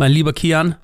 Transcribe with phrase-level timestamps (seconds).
[0.00, 0.76] Mein lieber Kian,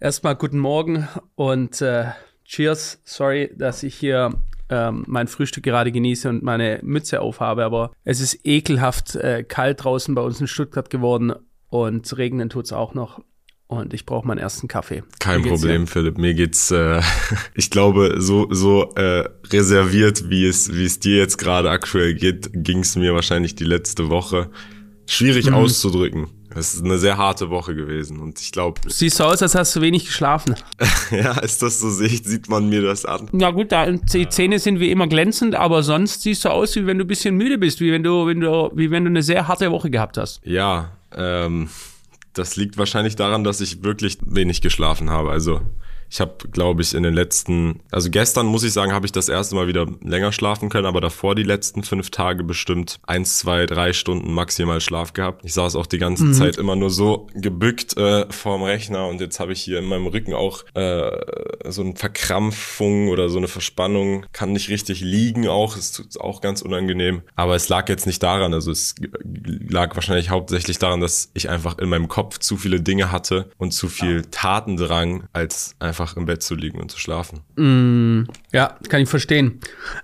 [0.00, 2.08] erstmal guten Morgen und äh,
[2.44, 3.00] Cheers.
[3.02, 4.34] Sorry, dass ich hier
[4.68, 9.82] ähm, mein Frühstück gerade genieße und meine Mütze aufhabe, aber es ist ekelhaft äh, kalt
[9.82, 11.32] draußen bei uns in Stuttgart geworden
[11.70, 13.24] und regnen tut es auch noch.
[13.66, 15.04] Und ich brauche meinen ersten Kaffee.
[15.20, 15.90] Kein Problem, dir?
[15.90, 16.18] Philipp.
[16.18, 17.00] Mir geht's, äh,
[17.54, 22.50] ich glaube, so so äh, reserviert, wie es wie es dir jetzt gerade aktuell geht,
[22.52, 24.50] ging es mir wahrscheinlich die letzte Woche.
[25.06, 25.54] Schwierig mhm.
[25.54, 26.28] auszudrücken.
[26.56, 28.80] Es ist eine sehr harte Woche gewesen und ich glaube.
[28.86, 30.54] Siehst du aus, als hast du wenig geschlafen.
[31.10, 33.28] ja, ist das so, sieht man mir das an.
[33.32, 36.86] Ja gut, da, die Zähne sind wie immer glänzend, aber sonst siehst du aus, wie
[36.86, 39.22] wenn du ein bisschen müde bist, wie wenn du, wenn du, wie wenn du eine
[39.22, 40.40] sehr harte Woche gehabt hast.
[40.44, 41.68] Ja, ähm,
[42.34, 45.30] das liegt wahrscheinlich daran, dass ich wirklich wenig geschlafen habe.
[45.30, 45.60] Also
[46.10, 49.28] ich habe, glaube ich, in den letzten, also gestern muss ich sagen, habe ich das
[49.28, 53.66] erste Mal wieder länger schlafen können, aber davor die letzten fünf Tage bestimmt eins, zwei,
[53.66, 55.44] drei Stunden maximal Schlaf gehabt.
[55.44, 56.32] Ich saß auch die ganze mhm.
[56.34, 60.06] Zeit immer nur so gebückt äh, vorm Rechner und jetzt habe ich hier in meinem
[60.06, 61.10] Rücken auch äh,
[61.70, 66.62] so eine Verkrampfung oder so eine Verspannung, kann nicht richtig liegen auch, ist auch ganz
[66.62, 67.22] unangenehm.
[67.34, 68.94] Aber es lag jetzt nicht daran, also es
[69.68, 73.72] lag wahrscheinlich hauptsächlich daran, dass ich einfach in meinem Kopf zu viele Dinge hatte und
[73.72, 77.40] zu viel Tatendrang als einfach einfach im Bett zu liegen und zu schlafen.
[77.56, 79.60] Mm, ja, kann ich verstehen.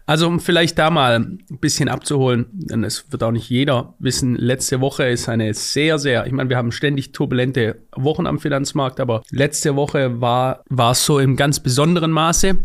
[0.06, 4.36] Also um vielleicht da mal ein bisschen abzuholen, denn es wird auch nicht jeder wissen,
[4.36, 9.00] letzte Woche ist eine sehr, sehr, ich meine, wir haben ständig turbulente Wochen am Finanzmarkt,
[9.00, 12.58] aber letzte Woche war, war es so im ganz besonderen Maße.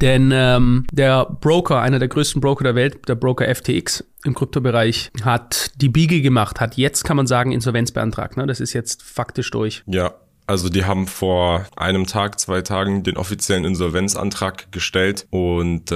[0.00, 5.10] Denn ähm, der Broker, einer der größten Broker der Welt, der Broker FTX im Kryptobereich,
[5.22, 8.36] hat die Biege gemacht, hat jetzt, kann man sagen, Insolvenz beantragt.
[8.36, 8.46] Ne?
[8.46, 9.82] Das ist jetzt faktisch durch.
[9.86, 10.12] Ja,
[10.50, 15.94] also die haben vor einem Tag, zwei Tagen den offiziellen Insolvenzantrag gestellt und äh,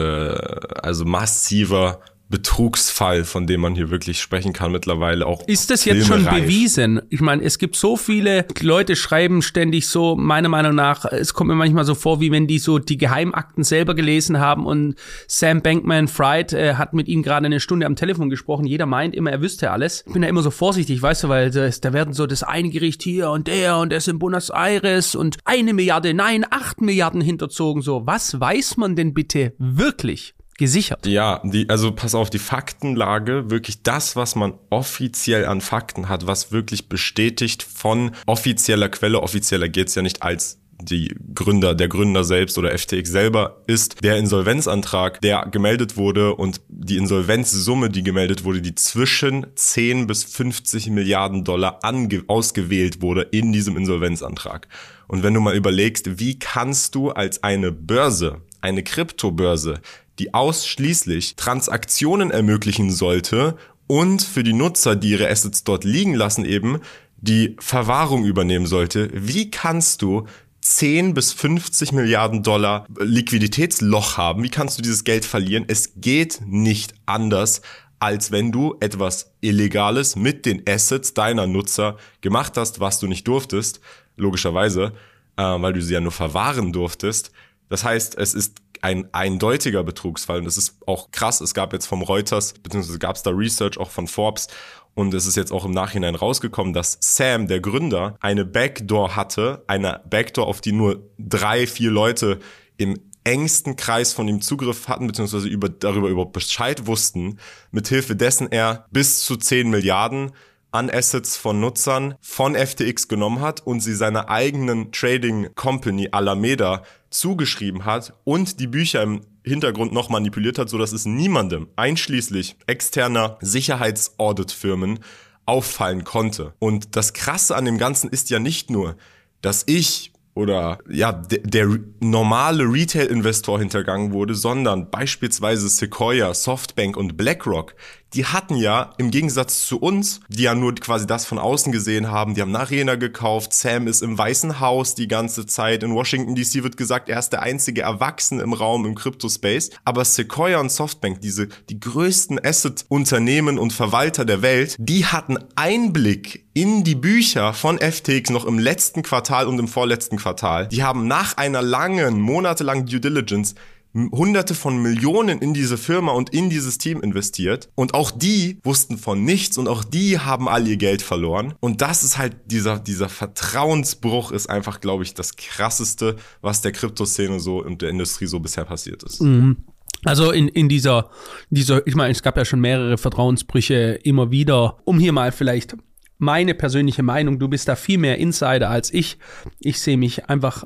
[0.81, 5.47] also massiver Betrugsfall, von dem man hier wirklich sprechen kann mittlerweile auch.
[5.47, 7.03] Ist das jetzt schon bewiesen?
[7.11, 11.49] Ich meine, es gibt so viele Leute schreiben ständig so, meiner Meinung nach, es kommt
[11.49, 14.95] mir manchmal so vor, wie wenn die so die Geheimakten selber gelesen haben und
[15.29, 18.67] Sam Bankman Fried äh, hat mit ihnen gerade eine Stunde am Telefon gesprochen.
[18.67, 20.05] Jeder meint immer, er wüsste alles.
[20.07, 22.71] Ich bin da immer so vorsichtig, weißt du, weil das, da werden so das eine
[22.71, 26.81] Gericht hier und der und der ist in Buenos Aires und eine Milliarde, nein, acht
[26.81, 27.83] Milliarden hinterzogen.
[27.83, 30.35] So, was weiß man denn bitte wirklich?
[30.59, 31.07] Gesichert.
[31.07, 36.27] Ja, die, also pass auf, die Faktenlage, wirklich das, was man offiziell an Fakten hat,
[36.27, 42.25] was wirklich bestätigt von offizieller Quelle, offizieller geht's ja nicht als die Gründer, der Gründer
[42.25, 48.45] selbst oder FTX selber ist der Insolvenzantrag, der gemeldet wurde und die Insolvenzsumme, die gemeldet
[48.45, 51.81] wurde, die zwischen 10 bis 50 Milliarden Dollar
[52.27, 54.69] ausgewählt wurde in diesem Insolvenzantrag.
[55.07, 59.81] Und wenn du mal überlegst, wie kannst du als eine Börse, eine Kryptobörse,
[60.19, 66.45] die ausschließlich Transaktionen ermöglichen sollte und für die Nutzer, die ihre Assets dort liegen lassen,
[66.45, 66.81] eben
[67.17, 69.11] die Verwahrung übernehmen sollte.
[69.13, 70.27] Wie kannst du
[70.61, 74.43] 10 bis 50 Milliarden Dollar Liquiditätsloch haben?
[74.43, 75.65] Wie kannst du dieses Geld verlieren?
[75.69, 77.61] Es geht nicht anders,
[77.99, 83.27] als wenn du etwas Illegales mit den Assets deiner Nutzer gemacht hast, was du nicht
[83.29, 83.81] durftest,
[84.17, 84.93] logischerweise,
[85.37, 87.31] äh, weil du sie ja nur verwahren durftest.
[87.69, 90.39] Das heißt, es ist ein eindeutiger Betrugsfall.
[90.39, 91.41] Und das ist auch krass.
[91.41, 94.49] Es gab jetzt vom Reuters, beziehungsweise gab es da Research auch von Forbes.
[94.95, 99.65] Und es ist jetzt auch im Nachhinein rausgekommen, dass Sam, der Gründer, eine Backdoor hatte,
[99.67, 102.39] eine Backdoor, auf die nur drei, vier Leute
[102.77, 107.39] im engsten Kreis von ihm Zugriff hatten, beziehungsweise über, darüber überhaupt Bescheid wussten,
[107.71, 110.33] mithilfe dessen er bis zu 10 Milliarden
[110.75, 116.83] an Assets von Nutzern von FTX genommen hat und sie seiner eigenen Trading Company Alameda
[117.11, 122.57] zugeschrieben hat und die Bücher im Hintergrund noch manipuliert hat, so dass es niemandem, einschließlich
[122.67, 124.99] externer Sicherheitsauditfirmen,
[125.47, 126.55] auffallen konnte.
[126.59, 128.97] Und das Krasse an dem Ganzen ist ja nicht nur,
[129.43, 137.17] dass ich oder ja, der, der normale Retail-Investor hintergangen wurde, sondern beispielsweise Sequoia, Softbank und
[137.17, 137.77] BlackRock,
[138.13, 142.11] die hatten ja im Gegensatz zu uns, die ja nur quasi das von außen gesehen
[142.11, 146.35] haben, die haben Arena gekauft, Sam ist im Weißen Haus die ganze Zeit, in Washington
[146.35, 150.71] DC wird gesagt, er ist der einzige Erwachsene im Raum im Crypto-Space, aber Sequoia und
[150.71, 157.53] Softbank, diese, die größten Asset-Unternehmen und Verwalter der Welt, die hatten Einblick in die Bücher
[157.53, 160.69] von FTX noch im letzten Quartal und im vorletzten Quartal.
[160.69, 163.57] Die haben nach einer langen, monatelangen Due Diligence
[163.95, 167.69] Hunderte von Millionen in diese Firma und in dieses Team investiert.
[167.77, 171.55] Und auch die wussten von nichts und auch die haben all ihr Geld verloren.
[171.61, 176.73] Und das ist halt dieser, dieser Vertrauensbruch ist einfach, glaube ich, das krasseste, was der
[176.73, 179.23] Kryptoszene so und der Industrie so bisher passiert ist.
[179.23, 179.59] Mhm.
[180.05, 181.11] Also in, in dieser,
[181.51, 185.77] dieser, ich meine, es gab ja schon mehrere Vertrauensbrüche immer wieder, um hier mal vielleicht
[186.19, 187.39] meine persönliche Meinung.
[187.39, 189.19] Du bist da viel mehr Insider als ich.
[189.61, 190.65] Ich sehe mich einfach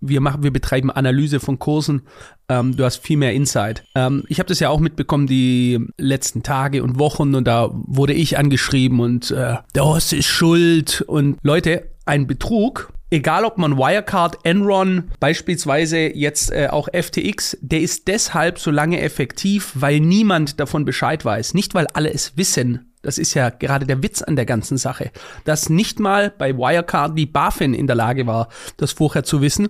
[0.00, 2.02] wir machen, wir betreiben Analyse von Kursen.
[2.48, 3.84] Ähm, du hast viel mehr Insight.
[3.94, 8.12] Ähm, ich habe das ja auch mitbekommen die letzten Tage und Wochen und da wurde
[8.12, 12.92] ich angeschrieben und äh, Host ist schuld und Leute, ein Betrug.
[13.10, 19.00] Egal ob man Wirecard, Enron, beispielsweise jetzt äh, auch FTX, der ist deshalb so lange
[19.00, 21.54] effektiv, weil niemand davon Bescheid weiß.
[21.54, 25.12] Nicht, weil alle es wissen, das ist ja gerade der Witz an der ganzen Sache,
[25.44, 28.48] dass nicht mal bei Wirecard die BaFin in der Lage war,
[28.78, 29.68] das vorher zu wissen.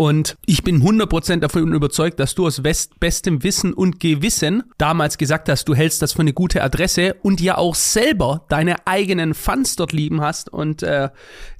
[0.00, 5.50] Und ich bin 100% davon überzeugt, dass du aus bestem Wissen und Gewissen damals gesagt
[5.50, 9.76] hast, du hältst das für eine gute Adresse und ja auch selber deine eigenen Funds
[9.76, 10.50] dort lieben hast.
[10.50, 11.10] Und äh,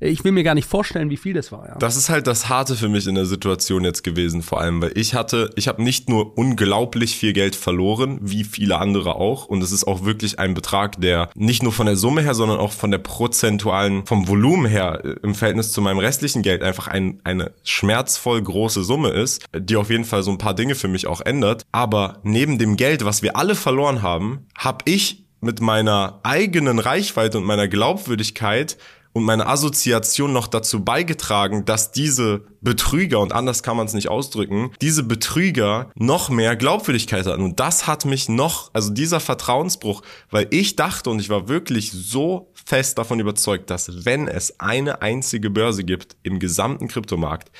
[0.00, 1.68] ich will mir gar nicht vorstellen, wie viel das war.
[1.68, 1.74] Ja.
[1.74, 4.96] Das ist halt das Harte für mich in der Situation jetzt gewesen, vor allem, weil
[4.96, 9.48] ich hatte, ich habe nicht nur unglaublich viel Geld verloren, wie viele andere auch.
[9.48, 12.58] Und es ist auch wirklich ein Betrag, der nicht nur von der Summe her, sondern
[12.58, 16.88] auch von der prozentualen, vom Volumen her äh, im Verhältnis zu meinem restlichen Geld einfach
[16.88, 20.76] ein, eine schmerzvolle voll große Summe ist, die auf jeden Fall so ein paar Dinge
[20.76, 21.66] für mich auch ändert.
[21.72, 27.38] Aber neben dem Geld, was wir alle verloren haben, habe ich mit meiner eigenen Reichweite
[27.38, 28.76] und meiner Glaubwürdigkeit
[29.12, 34.08] und meine Assoziation noch dazu beigetragen, dass diese Betrüger, und anders kann man es nicht
[34.08, 37.42] ausdrücken, diese Betrüger noch mehr Glaubwürdigkeit hatten.
[37.42, 41.90] Und das hat mich noch, also dieser Vertrauensbruch, weil ich dachte und ich war wirklich
[41.90, 47.50] so fest davon überzeugt, dass wenn es eine einzige Börse gibt im gesamten Kryptomarkt,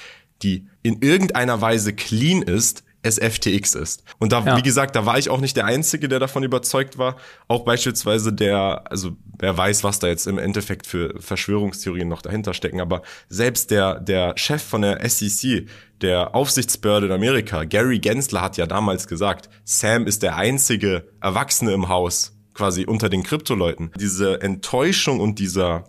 [0.43, 4.05] die in irgendeiner Weise clean ist, es FTX ist.
[4.19, 4.57] Und da, ja.
[4.57, 7.17] wie gesagt, da war ich auch nicht der Einzige, der davon überzeugt war.
[7.49, 12.53] Auch beispielsweise der, also wer weiß, was da jetzt im Endeffekt für Verschwörungstheorien noch dahinter
[12.53, 15.67] stecken, aber selbst der, der Chef von der SEC,
[16.03, 21.73] der Aufsichtsbehörde in Amerika, Gary Gensler hat ja damals gesagt, Sam ist der einzige Erwachsene
[21.73, 23.93] im Haus, quasi unter den Kryptoleuten.
[23.99, 25.85] Diese Enttäuschung und dieser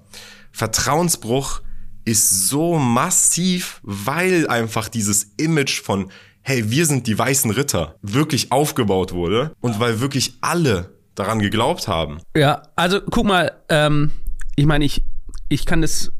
[0.51, 1.62] Vertrauensbruch,
[2.06, 6.12] ist so massiv, weil einfach dieses Image von,
[6.42, 11.88] hey, wir sind die weißen Ritter, wirklich aufgebaut wurde und weil wirklich alle daran geglaubt
[11.88, 12.19] haben.
[12.36, 14.12] Ja, also guck mal, ähm,
[14.56, 15.03] ich meine, ich,
[15.50, 16.12] ich kann das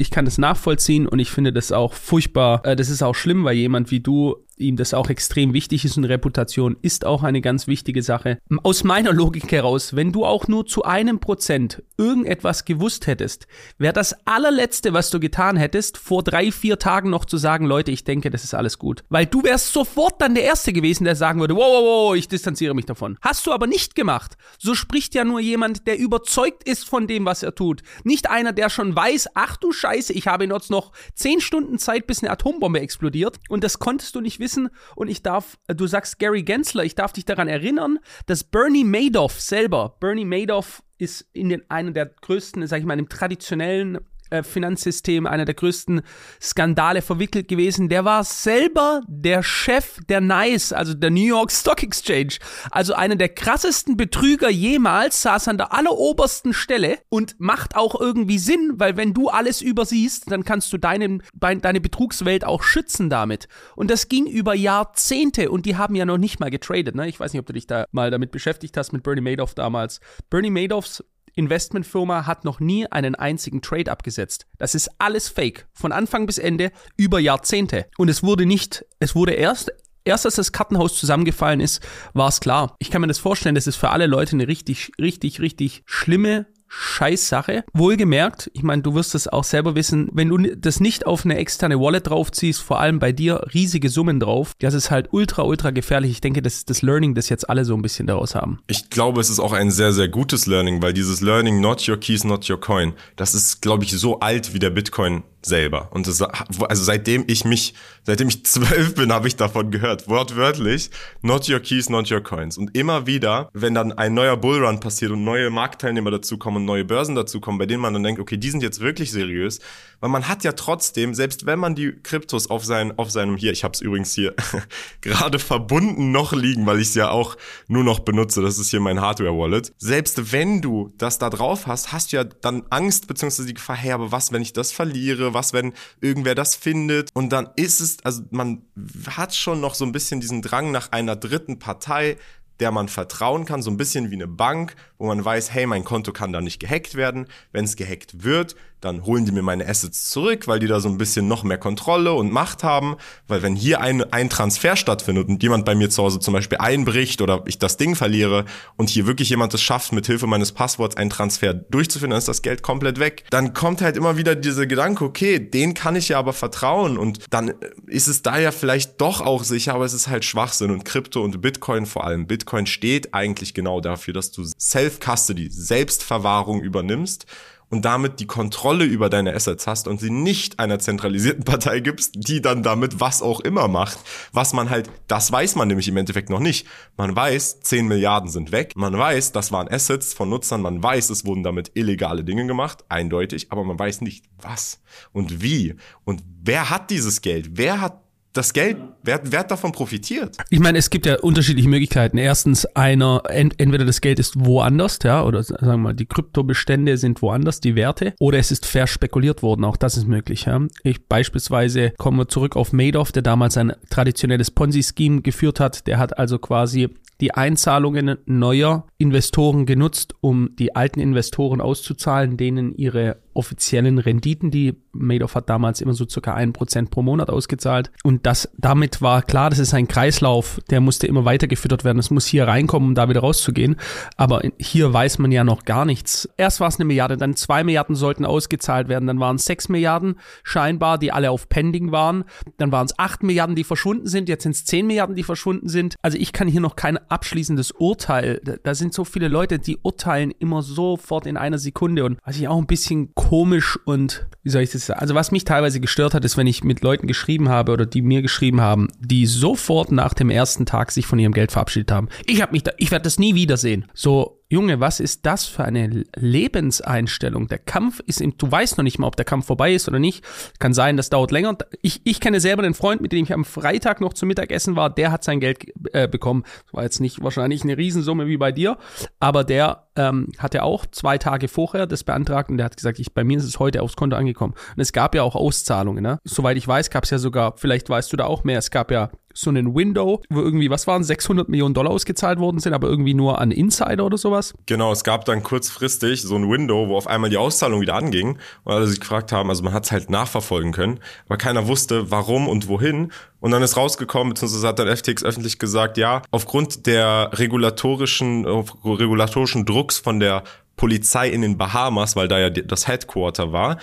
[0.00, 2.64] ich kann das nachvollziehen und ich finde das auch furchtbar.
[2.64, 5.96] Äh, das ist auch schlimm, weil jemand wie du ihm das auch extrem wichtig ist
[5.96, 8.38] und Reputation ist auch eine ganz wichtige Sache.
[8.62, 13.46] Aus meiner Logik heraus, wenn du auch nur zu einem Prozent irgendetwas gewusst hättest,
[13.78, 17.90] wäre das allerletzte, was du getan hättest, vor drei, vier Tagen noch zu sagen, Leute,
[17.90, 19.04] ich denke, das ist alles gut.
[19.08, 22.28] Weil du wärst sofort dann der Erste gewesen, der sagen würde, wow, wow, wow, ich
[22.28, 23.18] distanziere mich davon.
[23.20, 24.36] Hast du aber nicht gemacht.
[24.58, 27.82] So spricht ja nur jemand, der überzeugt ist von dem, was er tut.
[28.04, 32.06] Nicht einer, der schon weiß, ach du Scheiße, ich habe jetzt noch zehn Stunden Zeit,
[32.06, 35.86] bis eine Atombombe explodiert und das konntest du nicht wissen wissen und ich darf, du
[35.86, 41.26] sagst Gary Gensler, ich darf dich daran erinnern, dass Bernie Madoff selber, Bernie Madoff ist
[41.32, 44.00] in den einer der größten, sag ich mal, im traditionellen äh,
[44.42, 46.02] Finanzsystem, einer der größten
[46.40, 47.88] Skandale verwickelt gewesen.
[47.88, 52.34] Der war selber der Chef der NICE, also der New York Stock Exchange.
[52.70, 58.38] Also einer der krassesten Betrüger jemals, saß an der allerobersten Stelle und macht auch irgendwie
[58.38, 63.48] Sinn, weil wenn du alles übersiehst, dann kannst du deinen, deine Betrugswelt auch schützen damit.
[63.76, 66.94] Und das ging über Jahrzehnte und die haben ja noch nicht mal getradet.
[66.94, 67.08] Ne?
[67.08, 70.00] Ich weiß nicht, ob du dich da mal damit beschäftigt hast mit Bernie Madoff damals.
[70.28, 71.04] Bernie Madoffs
[71.40, 74.46] Investmentfirma hat noch nie einen einzigen Trade abgesetzt.
[74.58, 75.66] Das ist alles Fake.
[75.72, 77.86] Von Anfang bis Ende über Jahrzehnte.
[77.98, 82.40] Und es wurde nicht, es wurde erst Erst als das Kartenhaus zusammengefallen ist, war es
[82.40, 82.74] klar.
[82.78, 86.46] Ich kann mir das vorstellen, das ist für alle Leute eine richtig, richtig, richtig schlimme
[86.72, 87.64] Scheißsache.
[87.74, 91.36] Wohlgemerkt, ich meine, du wirst es auch selber wissen, wenn du das nicht auf eine
[91.36, 95.72] externe Wallet draufziehst, vor allem bei dir riesige Summen drauf, das ist halt ultra, ultra
[95.72, 96.12] gefährlich.
[96.12, 98.60] Ich denke, das ist das Learning, das jetzt alle so ein bisschen daraus haben.
[98.68, 101.98] Ich glaube, es ist auch ein sehr, sehr gutes Learning, weil dieses Learning, not your
[101.98, 105.88] keys, not your coin, das ist, glaube ich, so alt wie der Bitcoin selber.
[105.92, 110.90] Und das, also seitdem ich mich, seitdem ich zwölf bin, habe ich davon gehört, wortwörtlich,
[111.22, 112.58] not your keys, not your coins.
[112.58, 116.84] Und immer wieder, wenn dann ein neuer Bullrun passiert und neue Marktteilnehmer dazukommen und neue
[116.84, 119.60] Börsen dazukommen, bei denen man dann denkt, okay, die sind jetzt wirklich seriös,
[120.00, 123.52] weil man hat ja trotzdem, selbst wenn man die Kryptos auf, sein, auf seinem, hier,
[123.52, 124.34] ich habe es übrigens hier
[125.00, 127.36] gerade verbunden noch liegen, weil ich es ja auch
[127.68, 129.72] nur noch benutze, das ist hier mein Hardware-Wallet.
[129.78, 133.76] Selbst wenn du das da drauf hast, hast du ja dann Angst beziehungsweise die Gefahr,
[133.76, 137.10] hey, aber was, wenn ich das verliere, was, wenn irgendwer das findet?
[137.14, 138.62] Und dann ist es, also man
[139.08, 142.16] hat schon noch so ein bisschen diesen Drang nach einer dritten Partei,
[142.60, 145.82] der man vertrauen kann, so ein bisschen wie eine Bank, wo man weiß, hey, mein
[145.82, 147.26] Konto kann da nicht gehackt werden.
[147.52, 150.88] Wenn es gehackt wird, dann holen die mir meine Assets zurück, weil die da so
[150.88, 152.96] ein bisschen noch mehr Kontrolle und Macht haben.
[153.28, 156.58] Weil wenn hier ein, ein Transfer stattfindet und jemand bei mir zu Hause zum Beispiel
[156.58, 158.44] einbricht oder ich das Ding verliere
[158.76, 162.28] und hier wirklich jemand es schafft, mit Hilfe meines Passworts einen Transfer durchzuführen, dann ist
[162.28, 163.24] das Geld komplett weg.
[163.30, 167.20] Dann kommt halt immer wieder dieser Gedanke, okay, den kann ich ja aber vertrauen und
[167.30, 167.54] dann
[167.86, 171.22] ist es da ja vielleicht doch auch sicher, aber es ist halt Schwachsinn und Krypto
[171.22, 172.26] und Bitcoin vor allem.
[172.26, 174.44] Bitcoin steht eigentlich genau dafür, dass du
[174.90, 177.26] Self-Custody, Selbstverwahrung übernimmst
[177.70, 182.14] und damit die Kontrolle über deine Assets hast und sie nicht einer zentralisierten Partei gibst,
[182.16, 183.98] die dann damit was auch immer macht,
[184.32, 186.66] was man halt, das weiß man nämlich im Endeffekt noch nicht.
[186.96, 191.10] Man weiß, 10 Milliarden sind weg, man weiß, das waren Assets von Nutzern, man weiß,
[191.10, 194.80] es wurden damit illegale Dinge gemacht, eindeutig, aber man weiß nicht was
[195.12, 195.76] und wie.
[196.04, 200.36] Und wer hat dieses Geld, wer hat das Geld, wer, wer hat davon profitiert?
[200.50, 202.16] Ich meine, es gibt ja unterschiedliche Möglichkeiten.
[202.16, 206.96] Erstens, einer, ent, entweder das Geld ist woanders, ja, oder sagen wir mal, die Kryptobestände
[206.96, 210.60] sind woanders, die Werte, oder es ist verspekuliert worden, auch das ist möglich, ja.
[210.84, 215.86] Ich beispielsweise kommen wir zurück auf Madoff, der damals ein traditionelles Ponzi-Scheme geführt hat.
[215.88, 216.88] Der hat also quasi
[217.20, 224.74] die Einzahlungen neuer Investoren genutzt, um die alten Investoren auszuzahlen, denen ihre offiziellen Renditen, die
[224.92, 227.92] Madoff hat damals immer so circa ein Prozent pro Monat ausgezahlt.
[228.02, 231.98] Und das, damit war klar, das ist ein Kreislauf, der musste immer weitergefüttert werden.
[231.98, 233.76] Es muss hier reinkommen, um da wieder rauszugehen.
[234.16, 236.28] Aber hier weiß man ja noch gar nichts.
[236.36, 239.68] Erst war es eine Milliarde, dann zwei Milliarden sollten ausgezahlt werden, dann waren es sechs
[239.68, 242.24] Milliarden scheinbar, die alle auf Pending waren.
[242.58, 244.28] Dann waren es acht Milliarden, die verschwunden sind.
[244.28, 245.94] Jetzt sind es zehn Milliarden, die verschwunden sind.
[246.02, 248.40] Also ich kann hier noch kein abschließendes Urteil.
[248.62, 252.04] Da sind so viele Leute, die urteilen immer sofort in einer Sekunde.
[252.04, 255.00] Und was ich auch ein bisschen komisch und, wie soll ich das sagen?
[255.00, 258.02] Also was mich teilweise gestört hat, ist, wenn ich mit Leuten geschrieben habe oder die
[258.02, 262.08] mir geschrieben haben, die sofort nach dem ersten Tag sich von ihrem Geld verabschiedet haben.
[262.26, 263.86] Ich habe mich da, ich werde das nie wiedersehen.
[263.94, 267.46] So, Junge, was ist das für eine Lebenseinstellung?
[267.46, 270.00] Der Kampf ist im, du weißt noch nicht mal, ob der Kampf vorbei ist oder
[270.00, 270.24] nicht.
[270.58, 271.56] Kann sein, das dauert länger.
[271.82, 274.90] Ich, ich kenne selber einen Freund, mit dem ich am Freitag noch zum Mittagessen war,
[274.90, 276.42] der hat sein Geld äh, bekommen.
[276.64, 278.76] Das war jetzt nicht wahrscheinlich eine Riesensumme wie bei dir,
[279.20, 282.98] aber der ähm, hat er auch zwei Tage vorher das beantragt und der hat gesagt,
[282.98, 284.54] ich, bei mir ist es heute aufs Konto angekommen.
[284.76, 286.18] Und es gab ja auch Auszahlungen, ne?
[286.24, 288.90] Soweit ich weiß, gab es ja sogar, vielleicht weißt du da auch mehr, es gab
[288.90, 292.88] ja so einen Window, wo irgendwie, was waren, 600 Millionen Dollar ausgezahlt worden sind, aber
[292.88, 294.54] irgendwie nur an Insider oder sowas?
[294.66, 298.38] Genau, es gab dann kurzfristig so ein Window, wo auf einmal die Auszahlung wieder anging
[298.64, 302.10] und alle sich gefragt haben, also man hat es halt nachverfolgen können, aber keiner wusste,
[302.10, 303.12] warum und wohin.
[303.40, 309.64] Und dann ist rausgekommen, beziehungsweise hat dann FTX öffentlich gesagt, ja, aufgrund der regulatorischen, regulatorischen
[309.64, 310.42] Drucks von der
[310.76, 313.78] Polizei in den Bahamas, weil da ja das Headquarter war,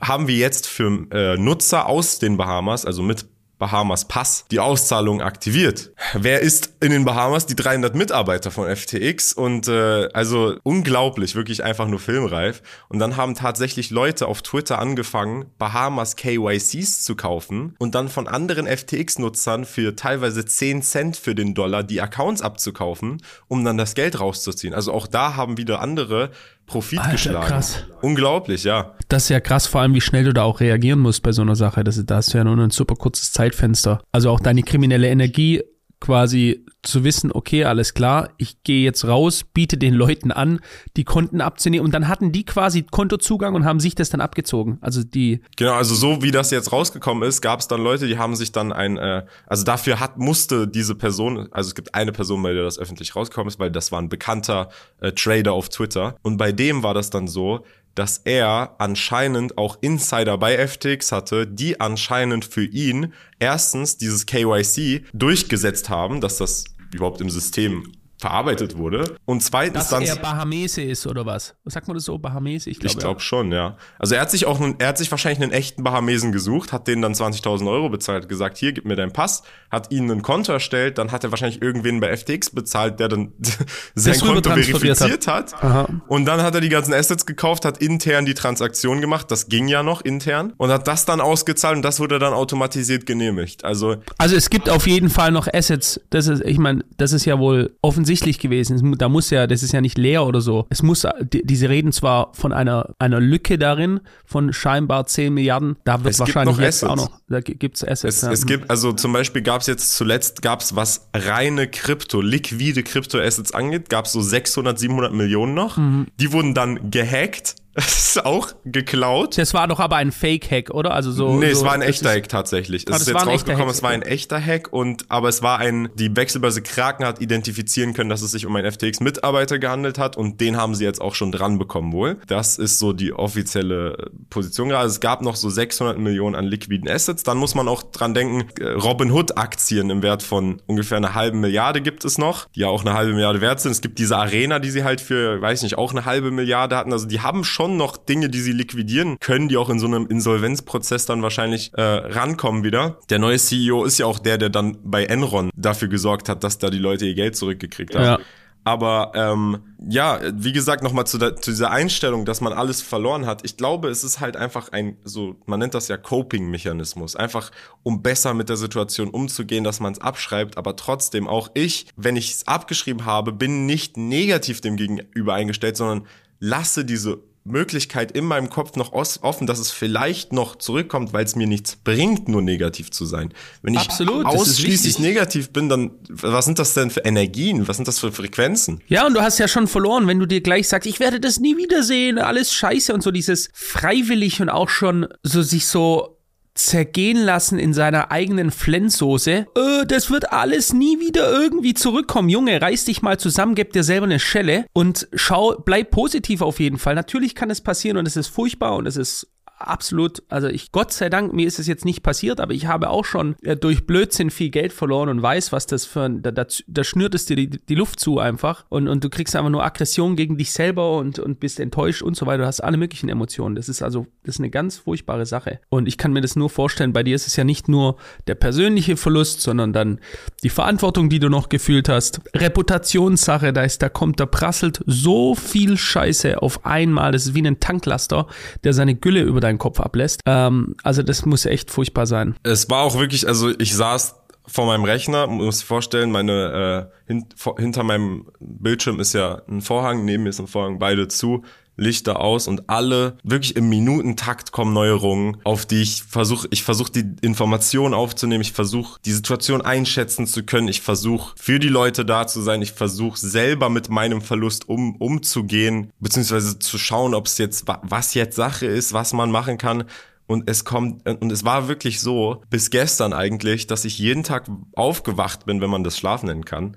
[0.00, 3.26] haben wir jetzt für äh, Nutzer aus den Bahamas, also mit
[3.58, 5.92] Bahamas Pass die Auszahlung aktiviert.
[6.14, 7.46] Wer ist in den Bahamas?
[7.46, 12.62] Die 300 Mitarbeiter von FTX und äh, also unglaublich, wirklich einfach nur filmreif.
[12.88, 18.28] Und dann haben tatsächlich Leute auf Twitter angefangen, Bahamas KYCs zu kaufen und dann von
[18.28, 23.94] anderen FTX-Nutzern für teilweise 10 Cent für den Dollar die Accounts abzukaufen, um dann das
[23.94, 24.74] Geld rauszuziehen.
[24.74, 26.30] Also auch da haben wieder andere
[26.68, 27.46] Profit Alter, geschlagen.
[27.46, 27.84] Krass.
[28.02, 28.94] Unglaublich, ja.
[29.08, 31.42] Das ist ja krass, vor allem wie schnell du da auch reagieren musst bei so
[31.42, 31.82] einer Sache.
[31.82, 34.02] Das, da hast du ja nur ein super kurzes Zeitfenster.
[34.12, 35.62] Also auch deine kriminelle Energie
[36.00, 40.60] quasi zu wissen, okay, alles klar, ich gehe jetzt raus, biete den Leuten an,
[40.96, 44.78] die Konten abzunehmen und dann hatten die quasi Kontozugang und haben sich das dann abgezogen.
[44.80, 45.40] Also die.
[45.56, 48.52] Genau, also so wie das jetzt rausgekommen ist, gab es dann Leute, die haben sich
[48.52, 52.52] dann ein, äh, also dafür hat musste diese Person, also es gibt eine Person, bei
[52.52, 54.68] der das öffentlich rausgekommen ist, weil das war ein bekannter
[55.00, 57.64] äh, Trader auf Twitter und bei dem war das dann so,
[57.98, 65.04] dass er anscheinend auch Insider bei FTX hatte, die anscheinend für ihn erstens dieses KYC
[65.12, 66.64] durchgesetzt haben, dass das
[66.94, 69.16] überhaupt im System verarbeitet wurde.
[69.26, 71.54] Und zweitens Dass er Bahamese ist oder was?
[71.64, 72.18] Sagt man das so?
[72.18, 72.68] Bahamese?
[72.68, 73.20] Ich glaube ich glaub ja.
[73.20, 73.76] schon, ja.
[73.98, 77.00] Also er hat sich auch, er hat sich wahrscheinlich einen echten Bahamesen gesucht, hat denen
[77.00, 80.98] dann 20.000 Euro bezahlt, gesagt, hier, gib mir deinen Pass, hat ihnen ein Konto erstellt,
[80.98, 83.32] dann hat er wahrscheinlich irgendwen bei FTX bezahlt, der dann
[83.94, 85.62] sein Konto verifiziert hat.
[85.62, 85.88] hat.
[86.08, 89.68] Und dann hat er die ganzen Assets gekauft, hat intern die Transaktion gemacht, das ging
[89.68, 93.64] ja noch intern, und hat das dann ausgezahlt und das wurde dann automatisiert genehmigt.
[93.64, 97.24] Also, also es gibt auf jeden Fall noch Assets, das ist, ich meine, das ist
[97.24, 98.96] ja wohl offensichtlich offensichtlich gewesen.
[98.96, 100.66] Da muss ja, das ist ja nicht leer oder so.
[100.70, 105.76] Es muss, die, diese reden zwar von einer, einer Lücke darin, von scheinbar 10 Milliarden.
[105.84, 106.90] Da wird es wahrscheinlich jetzt Assets.
[106.90, 108.16] auch noch, da gibt es Assets.
[108.16, 108.32] Es, ja.
[108.32, 112.82] es gibt, also zum Beispiel gab es jetzt zuletzt, gab es was reine Krypto, liquide
[112.82, 115.76] Krypto-Assets angeht, gab es so 600, 700 Millionen noch.
[115.76, 116.06] Mhm.
[116.18, 119.38] Die wurden dann gehackt Das ist auch geklaut.
[119.38, 120.94] Das war doch aber ein Fake-Hack, oder?
[120.94, 121.36] Also so.
[121.38, 122.84] Nee, so, es war ein echter Hack tatsächlich.
[122.88, 125.88] Es Ah, ist jetzt rausgekommen, es war ein echter Hack und aber es war ein,
[125.94, 130.40] die Wechselbörse Kraken hat identifizieren können, dass es sich um einen FTX-Mitarbeiter gehandelt hat und
[130.40, 132.16] den haben sie jetzt auch schon dran bekommen wohl.
[132.26, 134.88] Das ist so die offizielle Position gerade.
[134.88, 137.22] Es gab noch so 600 Millionen an liquiden Assets.
[137.22, 141.80] Dann muss man auch dran denken, äh, Robinhood-Aktien im Wert von ungefähr einer halben Milliarde
[141.80, 143.70] gibt es noch, die ja auch eine halbe Milliarde wert sind.
[143.70, 146.92] Es gibt diese Arena, die sie halt für, weiß nicht, auch eine halbe Milliarde hatten.
[146.92, 150.06] Also die haben schon noch Dinge, die sie liquidieren können, die auch in so einem
[150.06, 152.98] Insolvenzprozess dann wahrscheinlich äh, rankommen wieder.
[153.10, 156.58] Der neue CEO ist ja auch der, der dann bei Enron dafür gesorgt hat, dass
[156.58, 158.04] da die Leute ihr Geld zurückgekriegt haben.
[158.04, 158.18] Ja.
[158.64, 159.58] Aber ähm,
[159.88, 163.42] ja, wie gesagt, nochmal zu, der- zu dieser Einstellung, dass man alles verloren hat.
[163.44, 167.16] Ich glaube, es ist halt einfach ein, so, man nennt das ja Coping-Mechanismus.
[167.16, 167.50] Einfach,
[167.82, 170.58] um besser mit der Situation umzugehen, dass man es abschreibt.
[170.58, 175.76] Aber trotzdem, auch ich, wenn ich es abgeschrieben habe, bin nicht negativ dem Gegenüber eingestellt,
[175.78, 176.06] sondern
[176.40, 181.36] lasse diese Möglichkeit in meinem Kopf noch offen, dass es vielleicht noch zurückkommt, weil es
[181.36, 183.32] mir nichts bringt, nur negativ zu sein.
[183.62, 187.68] Wenn ich Absolut, ausschließlich negativ bin, dann was sind das denn für Energien?
[187.68, 188.80] Was sind das für Frequenzen?
[188.88, 191.40] Ja, und du hast ja schon verloren, wenn du dir gleich sagst, ich werde das
[191.40, 196.17] nie wiedersehen, alles scheiße und so dieses freiwillig und auch schon so sich so
[196.58, 199.46] zergehen lassen in seiner eigenen Flenssoße.
[199.54, 202.28] Äh, das wird alles nie wieder irgendwie zurückkommen.
[202.28, 206.60] Junge, reiß dich mal zusammen, gib dir selber eine Schelle und schau, bleib positiv auf
[206.60, 206.94] jeden Fall.
[206.94, 210.92] Natürlich kann es passieren und es ist furchtbar und es ist absolut, also ich, Gott
[210.92, 213.86] sei Dank, mir ist es jetzt nicht passiert, aber ich habe auch schon äh, durch
[213.86, 217.26] Blödsinn viel Geld verloren und weiß, was das für ein, da, da, da schnürt es
[217.26, 220.52] dir die, die Luft zu einfach und, und du kriegst einfach nur Aggression gegen dich
[220.52, 222.38] selber und, und bist enttäuscht und so weiter.
[222.42, 223.56] Du hast alle möglichen Emotionen.
[223.56, 225.60] Das ist also, das ist eine ganz furchtbare Sache.
[225.68, 227.96] Und ich kann mir das nur vorstellen, bei dir ist es ja nicht nur
[228.26, 230.00] der persönliche Verlust, sondern dann
[230.42, 232.20] die Verantwortung, die du noch gefühlt hast.
[232.34, 237.12] Reputationssache, da ist, da kommt, da prasselt so viel Scheiße auf einmal.
[237.12, 238.26] Das ist wie ein Tanklaster,
[238.64, 240.20] der seine Gülle über deinen Kopf ablässt.
[240.26, 242.36] Ähm, also das muss echt furchtbar sein.
[242.42, 244.14] Es war auch wirklich, also ich saß
[244.46, 249.42] vor meinem Rechner, muss ich vorstellen, meine äh, hin, vor, hinter meinem Bildschirm ist ja
[249.48, 251.44] ein Vorhang, neben mir ist ein Vorhang, beide zu,
[251.78, 256.92] Lichter aus und alle wirklich im Minutentakt kommen Neuerungen, auf die ich versuche, ich versuche
[256.92, 262.04] die Informationen aufzunehmen, ich versuche die Situation einschätzen zu können, ich versuche für die Leute
[262.04, 267.26] da zu sein, ich versuche selber mit meinem Verlust um, umzugehen, beziehungsweise zu schauen, ob
[267.26, 269.84] es jetzt wa- was jetzt Sache ist, was man machen kann.
[270.26, 274.44] Und es kommt, und es war wirklich so, bis gestern eigentlich, dass ich jeden Tag
[274.76, 276.76] aufgewacht bin, wenn man das Schlafen nennen kann.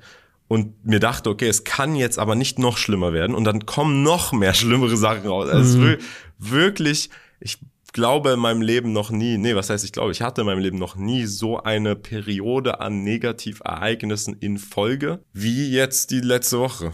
[0.52, 3.36] Und mir dachte, okay, es kann jetzt aber nicht noch schlimmer werden.
[3.38, 5.48] Und dann kommen noch mehr schlimmere Sachen raus.
[5.50, 5.98] Also wir-
[6.38, 7.10] wirklich,
[7.40, 7.58] ich
[7.94, 10.60] glaube in meinem Leben noch nie, nee, was heißt ich glaube, ich hatte in meinem
[10.60, 16.92] Leben noch nie so eine Periode an Negativereignissen in Folge, wie jetzt die letzte Woche.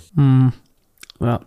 [1.19, 1.39] Ja.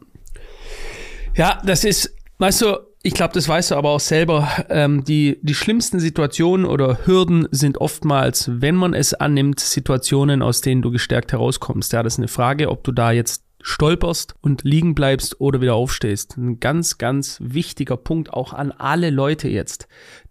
[1.36, 5.38] Ja, das ist, weißt du, ich glaube, das weißt du aber auch selber, ähm, die,
[5.42, 10.90] die schlimmsten Situationen oder Hürden sind oftmals, wenn man es annimmt, Situationen, aus denen du
[10.90, 11.92] gestärkt herauskommst.
[11.92, 15.74] Ja, das ist eine Frage, ob du da jetzt stolperst und liegen bleibst oder wieder
[15.74, 16.36] aufstehst.
[16.36, 19.88] Ein ganz, ganz wichtiger Punkt auch an alle Leute jetzt,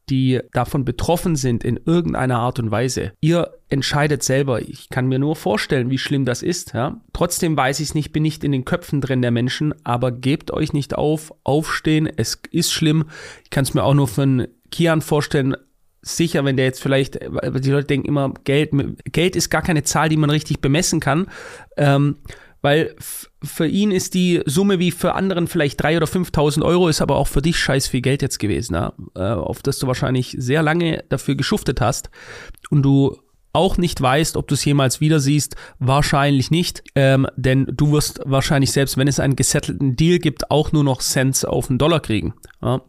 [0.09, 3.13] die davon betroffen sind in irgendeiner Art und Weise.
[3.21, 4.61] Ihr entscheidet selber.
[4.61, 6.73] Ich kann mir nur vorstellen, wie schlimm das ist.
[6.73, 7.01] Ja?
[7.13, 10.51] Trotzdem weiß ich es nicht, bin nicht in den Köpfen drin der Menschen, aber gebt
[10.51, 12.09] euch nicht auf, aufstehen.
[12.17, 13.05] Es ist schlimm.
[13.43, 15.55] Ich kann es mir auch nur einen Kian vorstellen,
[16.01, 18.71] sicher, wenn der jetzt vielleicht, weil die Leute denken immer, Geld,
[19.11, 21.27] Geld ist gar keine Zahl, die man richtig bemessen kann.
[21.77, 22.17] Ähm,
[22.61, 22.95] weil
[23.43, 27.15] für ihn ist die Summe wie für anderen vielleicht drei oder 5.000 Euro, ist aber
[27.15, 28.93] auch für dich scheiß viel Geld jetzt gewesen, ja?
[29.15, 32.09] äh, auf das du wahrscheinlich sehr lange dafür geschuftet hast
[32.69, 33.17] und du
[33.51, 38.21] auch nicht weißt, ob du es jemals wieder siehst, wahrscheinlich nicht, ähm, denn du wirst
[38.25, 41.99] wahrscheinlich selbst, wenn es einen gesettelten Deal gibt, auch nur noch Cents auf den Dollar
[41.99, 42.33] kriegen.
[42.61, 42.81] Ja?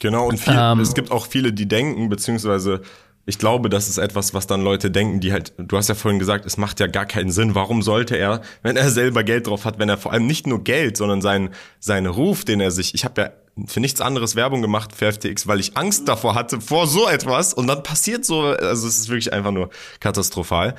[0.00, 0.80] Genau, und viel, Ähm.
[0.80, 2.82] es gibt auch viele, die denken, beziehungsweise
[3.26, 6.18] ich glaube, das ist etwas, was dann Leute denken, die halt, du hast ja vorhin
[6.18, 7.54] gesagt, es macht ja gar keinen Sinn.
[7.54, 10.62] Warum sollte er, wenn er selber Geld drauf hat, wenn er vor allem nicht nur
[10.62, 13.30] Geld, sondern seinen, seinen Ruf, den er sich, ich habe ja
[13.66, 17.54] für nichts anderes Werbung gemacht für FTX, weil ich Angst davor hatte, vor so etwas
[17.54, 20.74] und dann passiert so, also es ist wirklich einfach nur katastrophal.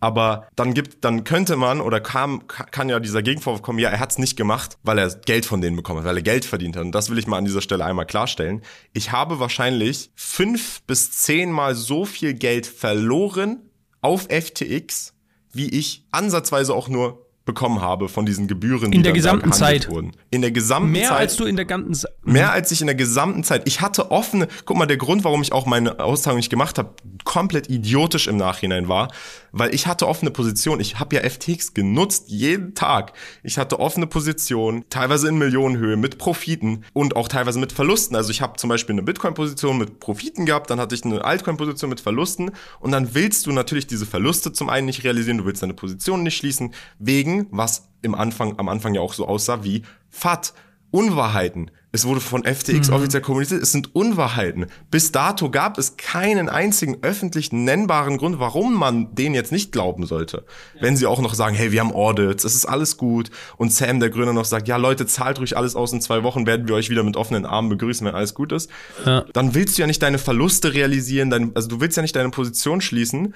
[0.00, 3.90] Aber dann gibt, dann könnte man oder kam, ka- kann ja dieser Gegenvorwurf kommen, ja,
[3.90, 6.46] er hat es nicht gemacht, weil er Geld von denen bekommen hat, weil er Geld
[6.46, 6.84] verdient hat.
[6.84, 8.62] Und das will ich mal an dieser Stelle einmal klarstellen.
[8.94, 13.58] Ich habe wahrscheinlich fünf bis zehnmal so viel Geld verloren
[14.00, 15.12] auf FTX,
[15.52, 19.88] wie ich ansatzweise auch nur bekommen habe von diesen Gebühren, die in der gesamten Zeit
[19.88, 20.12] wurden.
[20.30, 21.18] In der gesamten mehr Zeit.
[21.18, 23.62] als du in der ganzen Sa mehr als ich in der gesamten Zeit.
[23.66, 24.46] Ich hatte offene.
[24.66, 28.36] Guck mal, der Grund, warum ich auch meine Auszahlung nicht gemacht habe, komplett idiotisch im
[28.36, 29.10] Nachhinein war,
[29.52, 30.80] weil ich hatte offene Position.
[30.80, 33.12] Ich habe ja FTX genutzt jeden Tag.
[33.42, 38.16] Ich hatte offene Position, teilweise in Millionenhöhe mit Profiten und auch teilweise mit Verlusten.
[38.16, 41.90] Also ich habe zum Beispiel eine Bitcoin-Position mit Profiten gehabt, dann hatte ich eine Altcoin-Position
[41.90, 45.62] mit Verlusten und dann willst du natürlich diese Verluste zum einen nicht realisieren, du willst
[45.62, 49.82] deine Position nicht schließen, wegen, was im Anfang, am Anfang ja auch so aussah wie
[50.08, 50.54] FAT.
[50.90, 51.70] Unwahrheiten.
[51.92, 52.94] Es wurde von FTX mhm.
[52.94, 54.66] offiziell kommuniziert, es sind Unwahrheiten.
[54.92, 60.06] Bis dato gab es keinen einzigen öffentlich nennbaren Grund, warum man denen jetzt nicht glauben
[60.06, 60.44] sollte.
[60.74, 60.82] Ja.
[60.82, 63.30] Wenn sie auch noch sagen, hey, wir haben Audits, es ist alles gut.
[63.56, 66.46] Und Sam, der Gründer, noch sagt, ja Leute, zahlt ruhig alles aus, in zwei Wochen
[66.46, 68.70] werden wir euch wieder mit offenen Armen begrüßen, wenn alles gut ist.
[69.04, 69.24] Ja.
[69.32, 72.30] Dann willst du ja nicht deine Verluste realisieren, dein, also du willst ja nicht deine
[72.30, 73.34] Position schließen.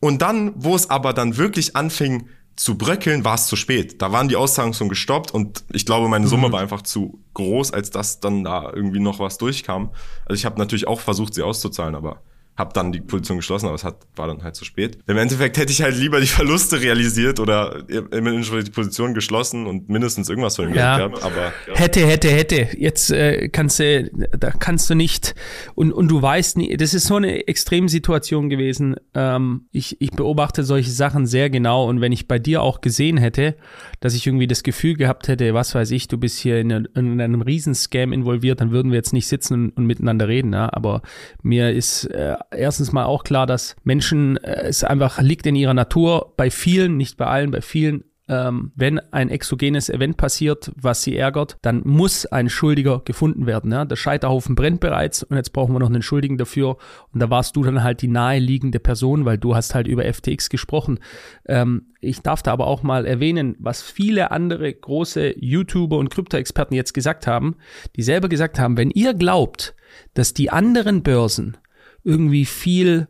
[0.00, 4.02] Und dann, wo es aber dann wirklich anfing, zu bröckeln, war es zu spät.
[4.02, 6.52] Da waren die Auszahlungen schon gestoppt und ich glaube, meine Summe mhm.
[6.52, 9.90] war einfach zu groß, als dass dann da irgendwie noch was durchkam.
[10.26, 12.22] Also ich habe natürlich auch versucht, sie auszuzahlen, aber
[12.56, 14.98] habe dann die Position geschlossen, aber es hat, war dann halt zu spät.
[15.06, 19.88] Im Endeffekt hätte ich halt lieber die Verluste realisiert oder im die Position geschlossen und
[19.88, 20.98] mindestens irgendwas von dem ja.
[20.98, 21.22] Gehabt.
[21.22, 21.74] Aber ja.
[21.74, 22.68] hätte, hätte, hätte.
[22.76, 25.34] Jetzt äh, kannst du, da kannst du nicht
[25.74, 26.76] und und du weißt nie.
[26.76, 28.96] Das ist so eine Extremsituation gewesen.
[29.14, 33.16] Ähm, ich ich beobachte solche Sachen sehr genau und wenn ich bei dir auch gesehen
[33.16, 33.56] hätte,
[34.00, 37.20] dass ich irgendwie das Gefühl gehabt hätte, was weiß ich, du bist hier in, in
[37.20, 40.52] einem Riesenscam involviert, dann würden wir jetzt nicht sitzen und, und miteinander reden.
[40.52, 40.68] Ja?
[40.72, 41.02] Aber
[41.42, 45.74] mir ist äh, erstens mal auch klar, dass Menschen, äh, es einfach liegt in ihrer
[45.74, 51.02] Natur, bei vielen, nicht bei allen, bei vielen, ähm, wenn ein exogenes Event passiert, was
[51.02, 53.72] sie ärgert, dann muss ein Schuldiger gefunden werden.
[53.72, 53.84] Ja?
[53.84, 56.76] Der Scheiterhaufen brennt bereits und jetzt brauchen wir noch einen Schuldigen dafür.
[57.12, 60.50] Und da warst du dann halt die naheliegende Person, weil du hast halt über FTX
[60.50, 61.00] gesprochen.
[61.46, 66.74] Ähm, ich darf da aber auch mal erwähnen, was viele andere große YouTuber und Krypto-Experten
[66.74, 67.56] jetzt gesagt haben,
[67.96, 69.74] die selber gesagt haben, wenn ihr glaubt,
[70.14, 71.58] dass die anderen Börsen
[72.04, 73.08] irgendwie viel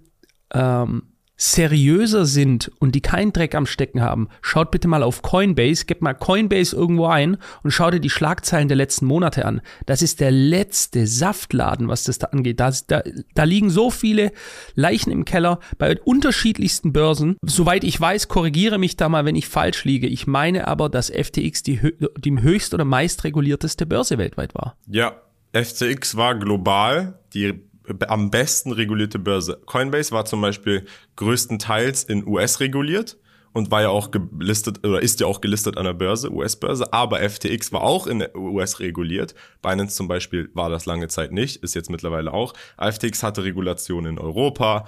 [0.53, 5.87] ähm, seriöser sind und die keinen Dreck am Stecken haben, schaut bitte mal auf Coinbase,
[5.87, 9.61] gebt mal Coinbase irgendwo ein und schaut dir die Schlagzeilen der letzten Monate an.
[9.87, 12.61] Das ist der letzte Saftladen, was das da angeht.
[12.61, 13.03] Da, da,
[13.35, 14.31] da liegen so viele
[14.75, 17.37] Leichen im Keller bei unterschiedlichsten Börsen.
[17.43, 20.07] Soweit ich weiß, korrigiere mich da mal, wenn ich falsch liege.
[20.07, 21.81] Ich meine aber, dass FTX die,
[22.19, 24.77] die höchst oder meist regulierteste Börse weltweit war.
[24.87, 25.17] Ja,
[25.53, 27.72] FTX war global die
[28.09, 29.61] am besten regulierte Börse.
[29.67, 33.19] Coinbase war zum Beispiel größtenteils in US reguliert
[33.53, 37.29] und war ja auch gelistet oder ist ja auch gelistet an der Börse, US-Börse, aber
[37.29, 39.35] FTX war auch in US reguliert.
[39.61, 42.55] Binance zum Beispiel war das lange Zeit nicht, ist jetzt mittlerweile auch.
[42.79, 44.87] FTX hatte Regulationen in Europa,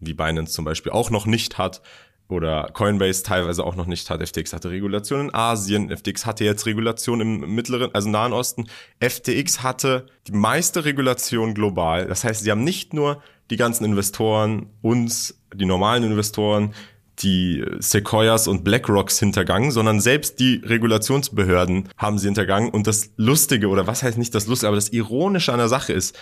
[0.00, 1.82] wie Binance zum Beispiel auch noch nicht hat
[2.28, 4.26] oder Coinbase teilweise auch noch nicht hat.
[4.26, 8.66] FTX hatte Regulation in Asien, FTX hatte jetzt Regulation im mittleren, also Nahen Osten.
[9.00, 12.06] FTX hatte die meiste Regulation global.
[12.06, 16.74] Das heißt, sie haben nicht nur die ganzen Investoren, uns, die normalen Investoren,
[17.20, 22.70] die Sequoias und BlackRocks hintergangen, sondern selbst die Regulationsbehörden haben sie hintergangen.
[22.70, 25.92] Und das Lustige, oder was heißt nicht das Lustige, aber das Ironische an der Sache
[25.92, 26.16] ist,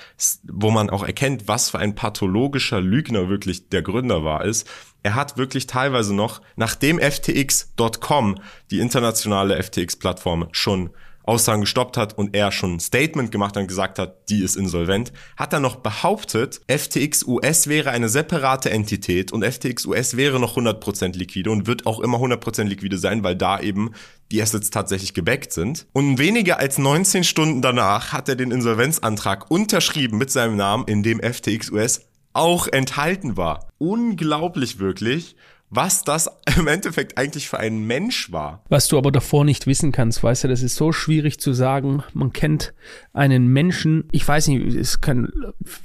[0.45, 4.69] wo man auch erkennt, was für ein pathologischer Lügner wirklich der Gründer war, ist,
[5.03, 8.37] er hat wirklich teilweise noch, nachdem FTX.com,
[8.71, 10.91] die internationale FTX-Plattform, schon
[11.25, 15.13] Aussagen gestoppt hat und er schon ein Statement gemacht und gesagt hat, die ist insolvent,
[15.37, 20.57] hat er noch behauptet, FTX US wäre eine separate Entität und FTX US wäre noch
[20.57, 23.93] 100% liquide und wird auch immer 100% liquide sein, weil da eben
[24.31, 25.87] die Assets tatsächlich gebackt sind.
[25.93, 31.03] Und weniger als 19 Stunden danach hat er den Insolvenzantrag unterschrieben mit seinem Namen, in
[31.03, 33.69] dem FTX US auch enthalten war.
[33.79, 35.37] Unglaublich wirklich
[35.75, 38.63] was das im Endeffekt eigentlich für ein Mensch war.
[38.69, 42.03] Was du aber davor nicht wissen kannst, weißt du, das ist so schwierig zu sagen.
[42.13, 42.75] Man kennt
[43.13, 45.33] einen Menschen, ich weiß nicht, es kann,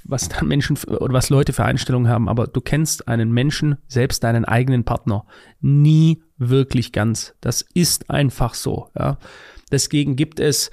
[0.03, 4.23] was dann Menschen oder was Leute für Einstellungen haben, aber du kennst einen Menschen, selbst
[4.23, 5.25] deinen eigenen Partner,
[5.61, 7.33] nie wirklich ganz.
[7.41, 9.17] Das ist einfach so, ja.
[9.71, 10.71] Deswegen gibt es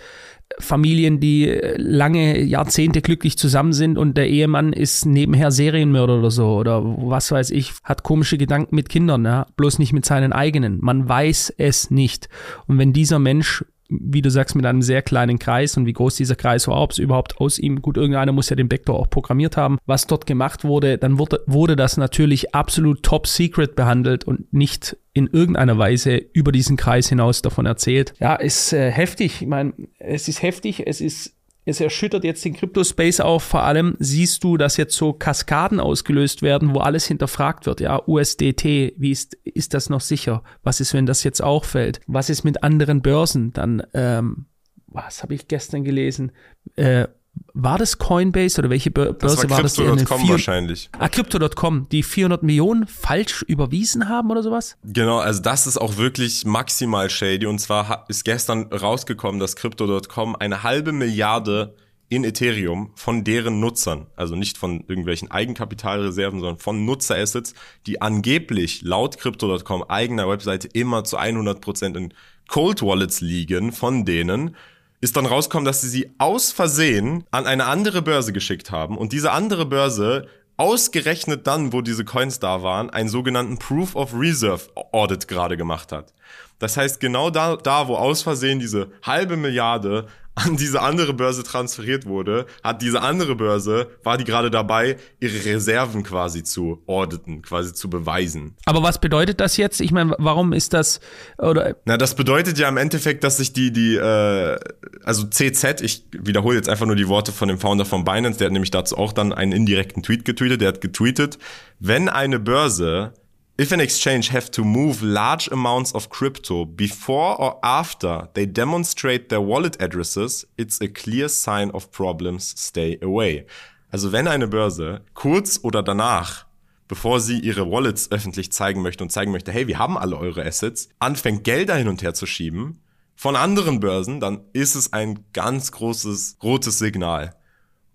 [0.58, 6.56] Familien, die lange Jahrzehnte glücklich zusammen sind und der Ehemann ist nebenher Serienmörder oder so
[6.56, 10.78] oder was weiß ich, hat komische Gedanken mit Kindern, ja, bloß nicht mit seinen eigenen.
[10.80, 12.28] Man weiß es nicht.
[12.66, 16.16] Und wenn dieser Mensch wie du sagst, mit einem sehr kleinen Kreis und wie groß
[16.16, 19.10] dieser Kreis war, ob es überhaupt aus ihm, gut, irgendeiner muss ja den Backdoor auch
[19.10, 24.24] programmiert haben, was dort gemacht wurde, dann wurde, wurde das natürlich absolut top secret behandelt
[24.24, 28.12] und nicht in irgendeiner Weise über diesen Kreis hinaus davon erzählt.
[28.18, 29.42] Ja, ist äh, heftig.
[29.42, 31.35] Ich meine, es ist heftig, es ist
[31.66, 33.42] es erschüttert jetzt den Crypto-Space auch.
[33.42, 37.80] Vor allem siehst du, dass jetzt so Kaskaden ausgelöst werden, wo alles hinterfragt wird.
[37.80, 40.44] Ja, USDT, wie ist, ist das noch sicher?
[40.62, 42.00] Was ist, wenn das jetzt auch fällt?
[42.06, 43.52] Was ist mit anderen Börsen?
[43.52, 44.46] Dann, ähm,
[44.86, 46.30] was habe ich gestern gelesen?
[46.76, 47.08] Äh,
[47.54, 49.76] war das Coinbase oder welche Börse das war, war das?
[49.76, 50.90] Crypto.com wahrscheinlich.
[50.98, 54.76] Ah, Crypto.com, die 400 Millionen falsch überwiesen haben oder sowas?
[54.84, 57.46] Genau, also das ist auch wirklich maximal shady.
[57.46, 61.74] Und zwar ist gestern rausgekommen, dass Crypto.com eine halbe Milliarde
[62.08, 67.54] in Ethereum von deren Nutzern, also nicht von irgendwelchen Eigenkapitalreserven, sondern von Nutzerassets,
[67.86, 72.14] die angeblich laut Crypto.com eigener Webseite immer zu 100% in
[72.48, 74.54] Cold Wallets liegen von denen
[75.00, 79.12] ist dann rausgekommen, dass sie sie aus Versehen an eine andere Börse geschickt haben und
[79.12, 84.62] diese andere Börse ausgerechnet dann, wo diese Coins da waren, einen sogenannten Proof of Reserve
[84.92, 86.14] Audit gerade gemacht hat.
[86.58, 90.06] Das heißt, genau da, da, wo aus Versehen diese halbe Milliarde
[90.36, 95.44] an diese andere Börse transferiert wurde, hat diese andere Börse, war die gerade dabei, ihre
[95.44, 98.54] Reserven quasi zu auditen, quasi zu beweisen.
[98.66, 99.80] Aber was bedeutet das jetzt?
[99.80, 101.00] Ich meine, warum ist das
[101.38, 101.76] oder?
[101.86, 104.58] Na, das bedeutet ja im Endeffekt, dass sich die die äh,
[105.04, 108.46] also CZ, ich wiederhole jetzt einfach nur die Worte von dem Founder von Binance, der
[108.46, 111.38] hat nämlich dazu auch dann einen indirekten Tweet getweetet, der hat getweetet,
[111.80, 113.14] wenn eine Börse
[113.58, 119.30] If an exchange have to move large amounts of crypto before or after they demonstrate
[119.30, 122.54] their wallet addresses, it's a clear sign of problems.
[122.58, 123.46] Stay away.
[123.90, 126.44] Also wenn eine Börse kurz oder danach,
[126.86, 130.44] bevor sie ihre Wallets öffentlich zeigen möchte und zeigen möchte, hey, wir haben alle eure
[130.44, 132.82] Assets, anfängt Gelder hin und her zu schieben
[133.14, 137.34] von anderen Börsen, dann ist es ein ganz großes rotes Signal.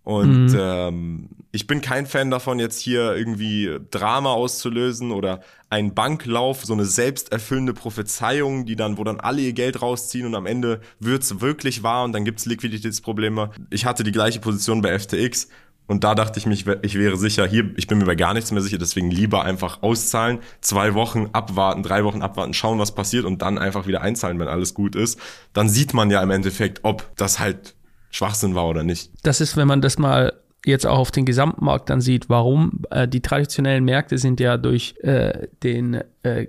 [0.04, 0.58] Und mhm.
[0.60, 6.74] ähm, ich bin kein Fan davon, jetzt hier irgendwie Drama auszulösen oder einen Banklauf, so
[6.74, 11.40] eine selbsterfüllende Prophezeiung, die dann, wo dann alle ihr Geld rausziehen und am Ende wird's
[11.42, 13.52] wirklich wahr und dann gibt's Liquiditätsprobleme.
[13.70, 15.50] Ich hatte die gleiche Position bei FTX
[15.88, 18.52] und da dachte ich mich, ich wäre sicher, hier, ich bin mir bei gar nichts
[18.52, 23.26] mehr sicher, deswegen lieber einfach auszahlen, zwei Wochen abwarten, drei Wochen abwarten, schauen, was passiert
[23.26, 25.20] und dann einfach wieder einzahlen, wenn alles gut ist.
[25.52, 27.76] Dann sieht man ja im Endeffekt, ob das halt
[28.12, 29.12] Schwachsinn war oder nicht.
[29.24, 30.34] Das ist, wenn man das mal
[30.66, 34.96] jetzt auch auf den Gesamtmarkt dann sieht, warum äh, die traditionellen Märkte sind ja durch
[35.02, 36.48] äh, den äh,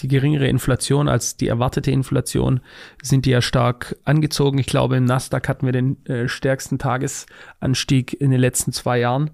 [0.00, 2.60] die geringere Inflation als die erwartete Inflation
[3.00, 4.58] sind die ja stark angezogen.
[4.58, 9.30] Ich glaube, im Nasdaq hatten wir den äh, stärksten Tagesanstieg in den letzten zwei Jahren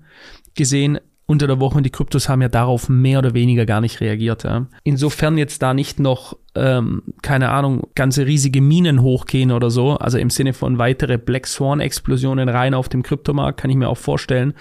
[0.54, 4.00] gesehen unter der Woche und die Kryptos haben ja darauf mehr oder weniger gar nicht
[4.00, 4.42] reagiert.
[4.42, 4.66] Ja.
[4.82, 10.18] Insofern jetzt da nicht noch, ähm, keine Ahnung, ganze riesige Minen hochgehen oder so, also
[10.18, 14.54] im Sinne von weitere Black Swan-Explosionen rein auf dem Kryptomarkt, kann ich mir auch vorstellen,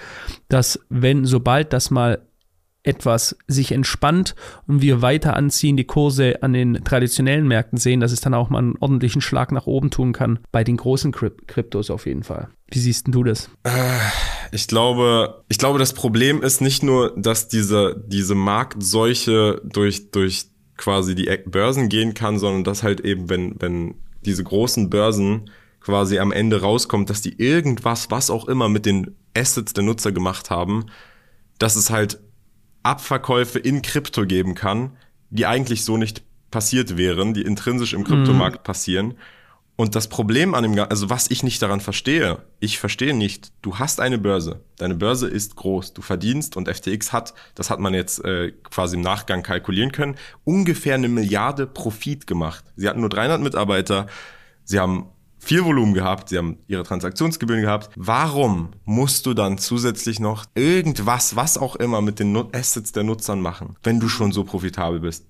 [0.48, 2.20] dass wenn, sobald das mal
[2.90, 4.36] etwas sich entspannt
[4.68, 8.50] und wir weiter anziehen, die Kurse an den traditionellen Märkten sehen, dass es dann auch
[8.50, 10.40] mal einen ordentlichen Schlag nach oben tun kann.
[10.52, 12.50] Bei den großen Kryptos auf jeden Fall.
[12.72, 13.50] Wie siehst du das?
[13.64, 14.00] Äh,
[14.52, 20.48] ich glaube, ich glaube, das Problem ist nicht nur, dass diese, diese Marktseuche durch, durch
[20.78, 25.50] quasi die Börsen gehen kann, sondern dass halt eben, wenn, wenn diese großen Börsen
[25.80, 30.12] quasi am Ende rauskommt, dass die irgendwas, was auch immer mit den Assets der Nutzer
[30.12, 30.86] gemacht haben,
[31.58, 32.20] dass es halt
[32.84, 34.98] Abverkäufe in Krypto geben kann,
[35.30, 38.64] die eigentlich so nicht passiert wären, die intrinsisch im Kryptomarkt mhm.
[38.64, 39.14] passieren.
[39.76, 43.80] Und das Problem an dem, also was ich nicht daran verstehe, ich verstehe nicht, du
[43.80, 47.94] hast eine Börse, deine Börse ist groß, du verdienst und FTX hat, das hat man
[47.94, 52.66] jetzt äh, quasi im Nachgang kalkulieren können, ungefähr eine Milliarde Profit gemacht.
[52.76, 54.08] Sie hatten nur 300 Mitarbeiter,
[54.66, 55.06] sie haben
[55.40, 57.90] viel Volumen gehabt, sie haben ihre Transaktionsgebühren gehabt.
[57.96, 63.42] Warum musst du dann zusätzlich noch irgendwas, was auch immer mit den Assets der Nutzern
[63.42, 65.26] machen, wenn du schon so profitabel bist?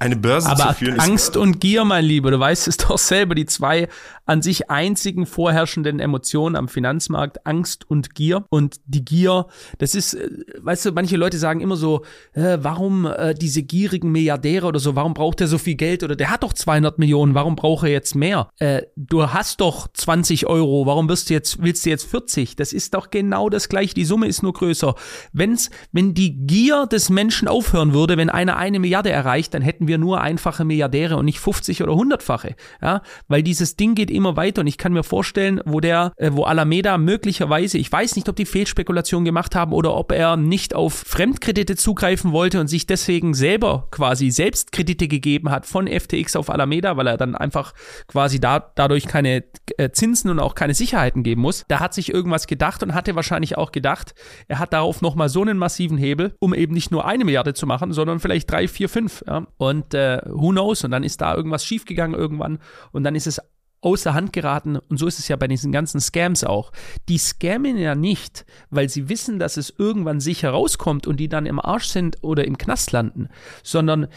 [0.00, 1.00] eine Börse Aber zu führen.
[1.00, 3.88] Angst und Gier, mein Lieber, du weißt es doch selber, die zwei
[4.26, 8.44] an sich einzigen vorherrschenden Emotionen am Finanzmarkt, Angst und Gier.
[8.48, 9.46] Und die Gier,
[9.78, 10.28] das ist, äh,
[10.60, 14.96] weißt du, manche Leute sagen immer so, äh, warum äh, diese gierigen Milliardäre oder so,
[14.96, 17.90] warum braucht er so viel Geld oder der hat doch 200 Millionen, warum braucht er
[17.90, 18.48] jetzt mehr?
[18.58, 22.56] Äh, du hast doch 20 Euro, warum wirst du jetzt, willst du jetzt 40?
[22.56, 24.94] Das ist doch genau das gleiche, die Summe ist nur größer.
[25.32, 29.88] Wenn's, wenn die Gier des Menschen aufhören würde, wenn einer eine Milliarde erreicht, dann hätten
[29.88, 32.54] wir nur einfache Milliardäre und nicht 50 oder 100-fache.
[32.80, 36.30] Ja, weil dieses Ding geht immer weiter und ich kann mir vorstellen, wo der, äh,
[36.32, 40.74] wo Alameda möglicherweise, ich weiß nicht, ob die Fehlspekulation gemacht haben oder ob er nicht
[40.74, 46.50] auf Fremdkredite zugreifen wollte und sich deswegen selber quasi Selbstkredite gegeben hat von FTX auf
[46.50, 47.74] Alameda, weil er dann einfach
[48.06, 49.44] quasi da, dadurch keine
[49.76, 51.64] äh, Zinsen und auch keine Sicherheiten geben muss.
[51.68, 54.14] Da hat sich irgendwas gedacht und hatte wahrscheinlich auch gedacht,
[54.48, 57.66] er hat darauf nochmal so einen massiven Hebel, um eben nicht nur eine Milliarde zu
[57.66, 59.24] machen, sondern vielleicht drei, vier, fünf.
[59.26, 59.46] Ja?
[59.56, 60.84] Und äh, who knows?
[60.84, 62.58] Und dann ist da irgendwas schiefgegangen irgendwann
[62.92, 63.40] und dann ist es
[63.84, 64.76] außer Hand geraten.
[64.76, 66.72] Und so ist es ja bei diesen ganzen Scams auch.
[67.08, 71.46] Die scammen ja nicht, weil sie wissen, dass es irgendwann sicher rauskommt und die dann
[71.46, 73.28] im Arsch sind oder im Knast landen,
[73.62, 74.08] sondern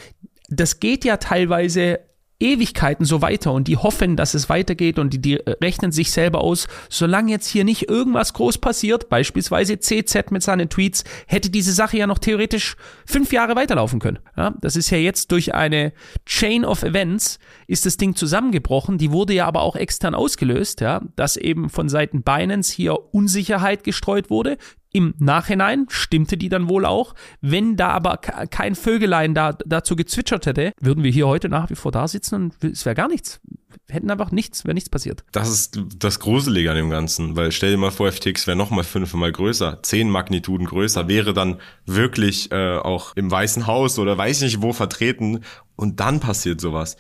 [0.50, 2.00] das geht ja teilweise
[2.40, 6.42] Ewigkeiten so weiter und die hoffen, dass es weitergeht und die, die rechnen sich selber
[6.42, 11.74] aus, solange jetzt hier nicht irgendwas groß passiert, beispielsweise CZ mit seinen Tweets, hätte diese
[11.74, 14.20] Sache ja noch theoretisch fünf Jahre weiterlaufen können.
[14.36, 15.94] Ja, das ist ja jetzt durch eine
[16.26, 21.02] Chain of Events ist das Ding zusammengebrochen, die wurde ja aber auch extern ausgelöst, ja,
[21.16, 24.58] dass eben von Seiten Binance hier Unsicherheit gestreut wurde,
[24.98, 27.14] im Nachhinein stimmte die dann wohl auch.
[27.40, 31.76] Wenn da aber kein Vögelein da, dazu gezwitschert hätte, würden wir hier heute nach wie
[31.76, 33.40] vor da sitzen und es wäre gar nichts.
[33.86, 35.24] Wir hätten einfach nichts, wäre nichts passiert.
[35.32, 38.84] Das ist das Gruselige an dem Ganzen, weil stell dir mal vor, FTX wäre nochmal
[38.84, 44.42] fünfmal größer, zehn Magnituden größer, wäre dann wirklich äh, auch im Weißen Haus oder weiß
[44.42, 45.44] nicht wo vertreten
[45.76, 46.98] und dann passiert sowas.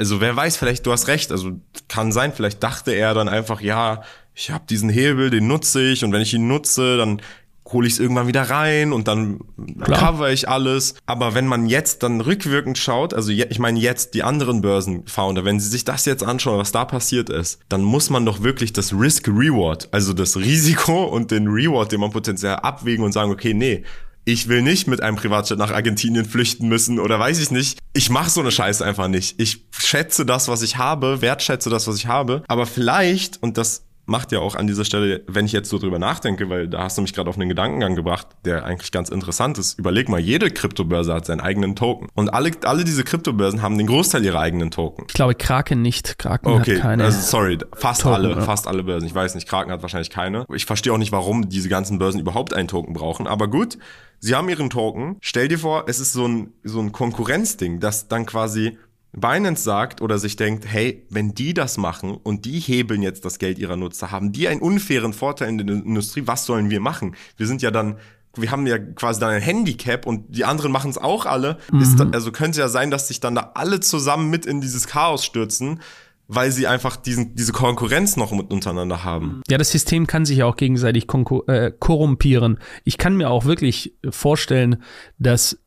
[0.00, 3.60] Also wer weiß, vielleicht du hast recht, also kann sein, vielleicht dachte er dann einfach,
[3.60, 4.00] ja,
[4.34, 7.20] ich habe diesen Hebel, den nutze ich und wenn ich ihn nutze, dann
[7.70, 9.40] hole ich es irgendwann wieder rein und dann
[9.82, 9.98] Klar.
[9.98, 10.94] cover ich alles.
[11.04, 15.60] Aber wenn man jetzt dann rückwirkend schaut, also ich meine jetzt die anderen Börsenfounder, wenn
[15.60, 18.94] sie sich das jetzt anschauen, was da passiert ist, dann muss man doch wirklich das
[18.94, 23.84] Risk-Reward, also das Risiko und den Reward, den man potenziell abwägen und sagen, okay, nee,
[24.24, 27.78] ich will nicht mit einem Privatjet nach Argentinien flüchten müssen oder weiß ich nicht.
[27.92, 29.40] Ich mache so eine Scheiße einfach nicht.
[29.40, 32.42] Ich schätze das, was ich habe, wertschätze das, was ich habe.
[32.48, 35.98] Aber vielleicht, und das macht ja auch an dieser Stelle, wenn ich jetzt so drüber
[35.98, 39.56] nachdenke, weil da hast du mich gerade auf einen Gedankengang gebracht, der eigentlich ganz interessant
[39.56, 39.78] ist.
[39.78, 42.08] Überleg mal, jede Kryptobörse hat seinen eigenen Token.
[42.14, 45.04] Und alle, alle diese Kryptobörsen haben den Großteil ihrer eigenen Token.
[45.08, 46.18] Ich glaube, Kraken nicht.
[46.18, 47.04] Kraken okay, hat keine.
[47.04, 48.42] Also sorry, fast Token, alle, oder?
[48.42, 49.06] fast alle Börsen.
[49.06, 50.44] Ich weiß nicht, Kraken hat wahrscheinlich keine.
[50.52, 53.28] Ich verstehe auch nicht, warum diese ganzen Börsen überhaupt einen Token brauchen.
[53.28, 53.78] Aber gut,
[54.18, 55.18] sie haben ihren Token.
[55.20, 58.76] Stell dir vor, es ist so ein, so ein Konkurrenzding, dass dann quasi
[59.12, 63.38] Binance sagt oder sich denkt, hey, wenn die das machen und die hebeln jetzt das
[63.38, 67.16] Geld ihrer Nutzer, haben die einen unfairen Vorteil in der Industrie, was sollen wir machen?
[67.36, 67.96] Wir sind ja dann
[68.36, 71.58] wir haben ja quasi dann ein Handicap und die anderen machen es auch alle.
[71.72, 71.96] Mhm.
[71.96, 75.24] Da, also könnte ja sein, dass sich dann da alle zusammen mit in dieses Chaos
[75.24, 75.80] stürzen,
[76.28, 79.42] weil sie einfach diesen, diese Konkurrenz noch mit untereinander haben.
[79.48, 81.08] Ja, das System kann sich ja auch gegenseitig
[81.48, 82.60] äh, korrumpieren.
[82.84, 84.80] Ich kann mir auch wirklich vorstellen,
[85.18, 85.58] dass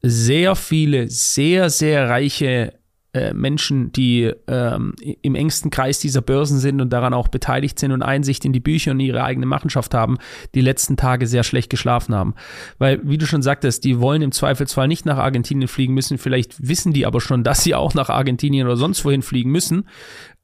[0.00, 2.78] sehr viele sehr, sehr reiche
[3.14, 7.92] äh, Menschen, die ähm, im engsten Kreis dieser Börsen sind und daran auch beteiligt sind
[7.92, 10.16] und Einsicht in die Bücher und ihre eigene Machenschaft haben,
[10.54, 12.34] die letzten Tage sehr schlecht geschlafen haben.
[12.78, 16.16] Weil, wie du schon sagtest, die wollen im Zweifelsfall nicht nach Argentinien fliegen müssen.
[16.16, 19.88] Vielleicht wissen die aber schon, dass sie auch nach Argentinien oder sonst wohin fliegen müssen.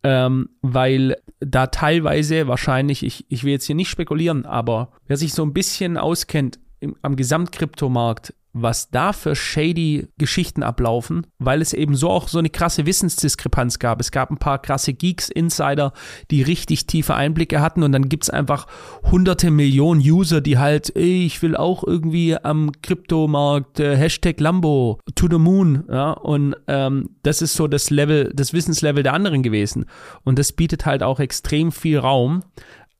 [0.02, 5.32] Ähm, weil da teilweise wahrscheinlich, ich, ich will jetzt hier nicht spekulieren, aber wer sich
[5.32, 11.72] so ein bisschen auskennt im, am Gesamtkryptomarkt, was da für shady Geschichten ablaufen, weil es
[11.72, 14.00] eben so auch so eine krasse Wissensdiskrepanz gab.
[14.00, 15.92] Es gab ein paar krasse Geeks, Insider,
[16.30, 18.66] die richtig tiefe Einblicke hatten und dann gibt es einfach
[19.10, 25.00] hunderte Millionen User, die halt, ey, ich will auch irgendwie am Kryptomarkt äh, Hashtag Lambo
[25.14, 29.42] to the Moon, ja, und ähm, das ist so das Level, das Wissenslevel der anderen
[29.42, 29.86] gewesen.
[30.24, 32.42] Und das bietet halt auch extrem viel Raum,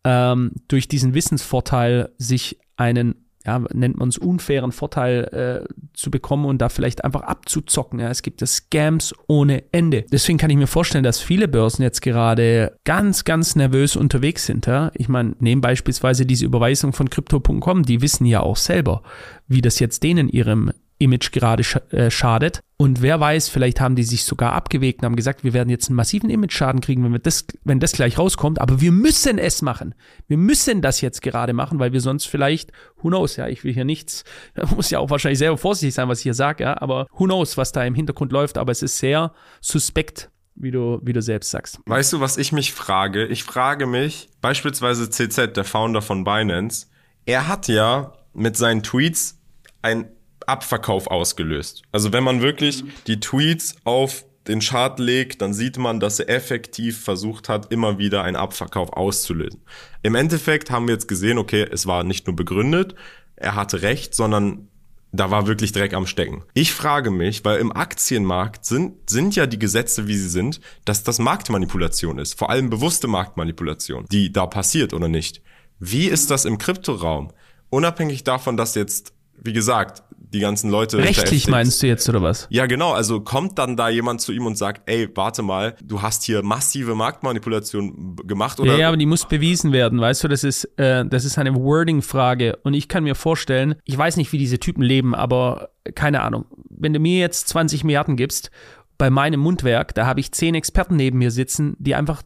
[0.05, 6.45] ähm, durch diesen Wissensvorteil sich einen ja, nennt man es unfairen Vorteil äh, zu bekommen
[6.45, 7.99] und da vielleicht einfach abzuzocken.
[7.99, 10.05] Ja, es gibt ja Scams ohne Ende.
[10.13, 14.67] Deswegen kann ich mir vorstellen, dass viele Börsen jetzt gerade ganz, ganz nervös unterwegs sind.
[14.67, 14.91] Ja?
[14.95, 19.03] Ich meine, nehmen beispielsweise diese Überweisung von Crypto.com, die wissen ja auch selber,
[19.47, 22.61] wie das jetzt denen ihrem Image gerade sch äh, schadet.
[22.77, 25.89] Und wer weiß, vielleicht haben die sich sogar abgewegt und haben gesagt, wir werden jetzt
[25.89, 28.61] einen massiven Image-Schaden kriegen, wenn, wir das, wenn das gleich rauskommt.
[28.61, 29.95] Aber wir müssen es machen.
[30.29, 33.73] Wir müssen das jetzt gerade machen, weil wir sonst vielleicht, who knows, ja, ich will
[33.73, 34.25] hier nichts,
[34.77, 37.57] muss ja auch wahrscheinlich selber vorsichtig sein, was ich hier sage, ja, aber who knows,
[37.57, 38.59] was da im Hintergrund läuft.
[38.59, 41.81] Aber es ist sehr suspekt, wie du, wie du selbst sagst.
[41.87, 43.27] Weißt du, was ich mich frage?
[43.27, 46.87] Ich frage mich, beispielsweise CZ, der Founder von Binance,
[47.27, 49.39] er hat ja mit seinen Tweets
[49.83, 50.09] ein
[50.49, 51.83] Abverkauf ausgelöst.
[51.93, 56.31] Also wenn man wirklich die Tweets auf den Chart legt, dann sieht man, dass er
[56.31, 59.61] effektiv versucht hat, immer wieder einen Abverkauf auszulösen.
[60.03, 62.95] Im Endeffekt haben wir jetzt gesehen, okay, es war nicht nur begründet,
[63.37, 64.69] er hatte recht, sondern
[65.13, 66.45] da war wirklich Dreck am Stecken.
[66.55, 71.03] Ich frage mich, weil im Aktienmarkt sind, sind ja die Gesetze, wie sie sind, dass
[71.03, 72.39] das Marktmanipulation ist.
[72.39, 75.41] Vor allem bewusste Marktmanipulation, die da passiert oder nicht.
[75.79, 77.33] Wie ist das im Kryptoraum?
[77.71, 80.99] Unabhängig davon, dass jetzt, wie gesagt, die ganzen Leute.
[80.99, 82.47] Rechtlich meinst du jetzt oder was?
[82.51, 82.93] Ja, genau.
[82.93, 86.43] Also kommt dann da jemand zu ihm und sagt, ey, warte mal, du hast hier
[86.43, 88.73] massive Marktmanipulation gemacht oder?
[88.73, 91.55] Ja, ja aber die muss bewiesen werden, weißt du, das ist, äh, das ist eine
[91.55, 92.59] Wording-Frage.
[92.63, 96.45] Und ich kann mir vorstellen, ich weiß nicht, wie diese Typen leben, aber keine Ahnung.
[96.69, 98.51] Wenn du mir jetzt 20 Milliarden gibst
[98.99, 102.23] bei meinem Mundwerk, da habe ich zehn Experten neben mir sitzen, die einfach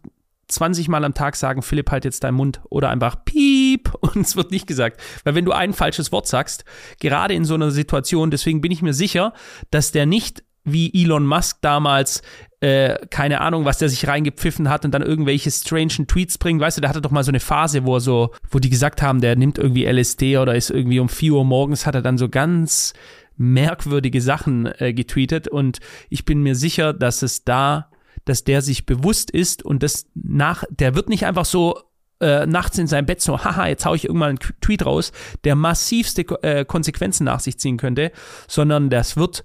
[0.52, 4.36] 20 Mal am Tag sagen, Philipp, halt jetzt deinen Mund oder einfach piep und es
[4.36, 5.00] wird nicht gesagt.
[5.24, 6.64] Weil wenn du ein falsches Wort sagst,
[7.00, 9.32] gerade in so einer Situation, deswegen bin ich mir sicher,
[9.70, 12.22] dass der nicht wie Elon Musk damals,
[12.60, 16.60] äh, keine Ahnung, was der sich reingepfiffen hat und dann irgendwelche strangen Tweets bringt.
[16.60, 19.02] Weißt du, der hatte doch mal so eine Phase, wo er so, wo die gesagt
[19.02, 22.18] haben, der nimmt irgendwie LSD oder ist irgendwie um 4 Uhr morgens, hat er dann
[22.18, 22.92] so ganz
[23.36, 25.78] merkwürdige Sachen äh, getweetet und
[26.10, 27.88] ich bin mir sicher, dass es da
[28.24, 31.80] dass der sich bewusst ist und das nach, der wird nicht einfach so
[32.20, 35.12] äh, nachts in seinem Bett so, haha, jetzt hau ich irgendwann einen Tweet raus,
[35.44, 38.12] der massivste äh, Konsequenzen nach sich ziehen könnte,
[38.46, 39.44] sondern das wird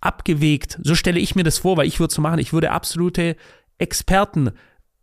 [0.00, 0.78] abgewegt.
[0.82, 3.36] So stelle ich mir das vor, weil ich würde so machen, ich würde absolute
[3.78, 4.50] Experten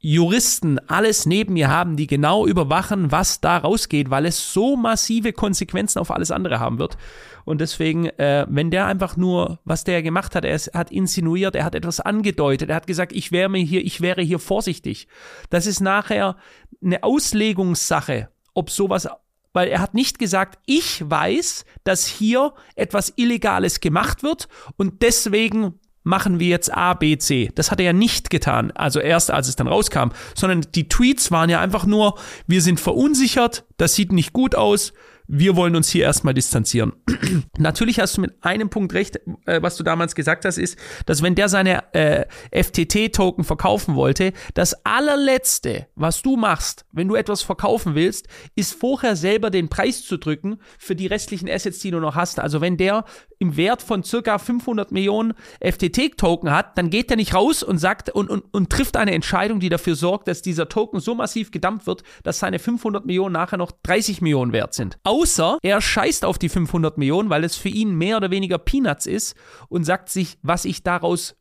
[0.06, 5.32] Juristen alles neben mir haben, die genau überwachen, was da rausgeht, weil es so massive
[5.32, 6.98] Konsequenzen auf alles andere haben wird.
[7.46, 11.66] Und deswegen, äh, wenn der einfach nur, was der gemacht hat, er hat insinuiert, er
[11.66, 15.08] hat etwas angedeutet, er hat gesagt, ich wäre mir hier, ich wäre hier vorsichtig.
[15.50, 16.38] Das ist nachher
[16.84, 19.08] eine Auslegungssache, ob sowas
[19.56, 25.80] weil er hat nicht gesagt, ich weiß, dass hier etwas Illegales gemacht wird und deswegen
[26.04, 27.50] machen wir jetzt A, B, C.
[27.56, 31.32] Das hat er ja nicht getan, also erst als es dann rauskam, sondern die Tweets
[31.32, 34.94] waren ja einfach nur, wir sind verunsichert, das sieht nicht gut aus,
[35.28, 36.94] wir wollen uns hier erstmal distanzieren.
[37.58, 41.22] Natürlich hast du mit einem Punkt recht, äh, was du damals gesagt hast, ist, dass
[41.22, 47.42] wenn der seine äh, FTT-Token verkaufen wollte, das allerletzte, was du machst, wenn du etwas
[47.42, 52.00] verkaufen willst, ist vorher selber den Preis zu drücken für die restlichen Assets, die du
[52.00, 52.40] noch hast.
[52.40, 53.06] Also wenn der
[53.40, 58.10] im Wert von circa 500 Millionen FTT-Token hat, dann geht er nicht raus und sagt
[58.10, 61.86] und, und, und trifft eine Entscheidung, die dafür sorgt, dass dieser Token so massiv gedammt
[61.86, 64.98] wird, dass seine 500 Millionen nachher noch 30 Millionen wert sind.
[65.14, 69.06] Außer er scheißt auf die 500 Millionen, weil es für ihn mehr oder weniger Peanuts
[69.06, 69.36] ist
[69.70, 71.36] und sagt sich, was ich daraus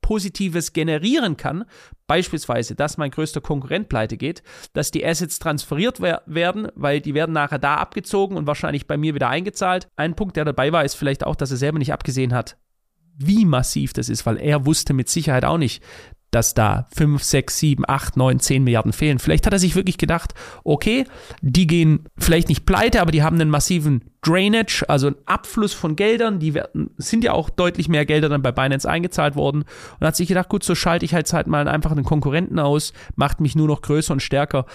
[0.00, 1.64] Positives generieren kann,
[2.06, 7.14] beispielsweise, dass mein größter Konkurrent pleite geht, dass die Assets transferiert wer werden, weil die
[7.14, 9.88] werden nachher da abgezogen und wahrscheinlich bei mir wieder eingezahlt.
[9.96, 12.56] Ein Punkt, der dabei war, ist vielleicht auch, dass er selber nicht abgesehen hat,
[13.18, 15.82] wie massiv das ist, weil er wusste mit Sicherheit auch nicht,
[16.36, 19.18] dass da 5, 6, 7, 8, 9, 10 Milliarden fehlen.
[19.18, 20.34] Vielleicht hat er sich wirklich gedacht,
[20.64, 21.06] okay,
[21.40, 25.96] die gehen vielleicht nicht pleite, aber die haben einen massiven Drainage, also einen Abfluss von
[25.96, 26.38] Geldern.
[26.38, 29.64] Die werden, sind ja auch deutlich mehr Gelder dann bei Binance eingezahlt worden.
[29.98, 32.92] Und hat sich gedacht, gut, so schalte ich halt, halt mal einfach einen Konkurrenten aus,
[33.14, 34.66] macht mich nur noch größer und stärker.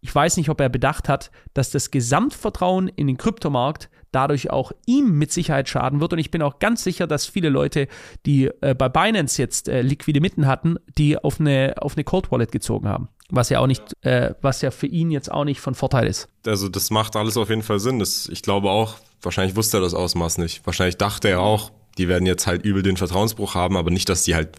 [0.00, 4.72] Ich weiß nicht, ob er bedacht hat, dass das Gesamtvertrauen in den Kryptomarkt dadurch auch
[4.86, 6.12] ihm mit Sicherheit schaden wird.
[6.12, 7.88] Und ich bin auch ganz sicher, dass viele Leute,
[8.26, 12.30] die äh, bei Binance jetzt äh, liquide Mitten hatten, die auf eine, auf eine Cold
[12.30, 13.08] Wallet gezogen haben.
[13.30, 16.28] Was ja auch nicht, äh, was ja für ihn jetzt auch nicht von Vorteil ist.
[16.46, 17.98] Also das macht alles auf jeden Fall Sinn.
[17.98, 20.64] Das, ich glaube auch, wahrscheinlich wusste er das Ausmaß nicht.
[20.64, 24.22] Wahrscheinlich dachte er auch, die werden jetzt halt übel den Vertrauensbruch haben, aber nicht, dass
[24.22, 24.50] die halt,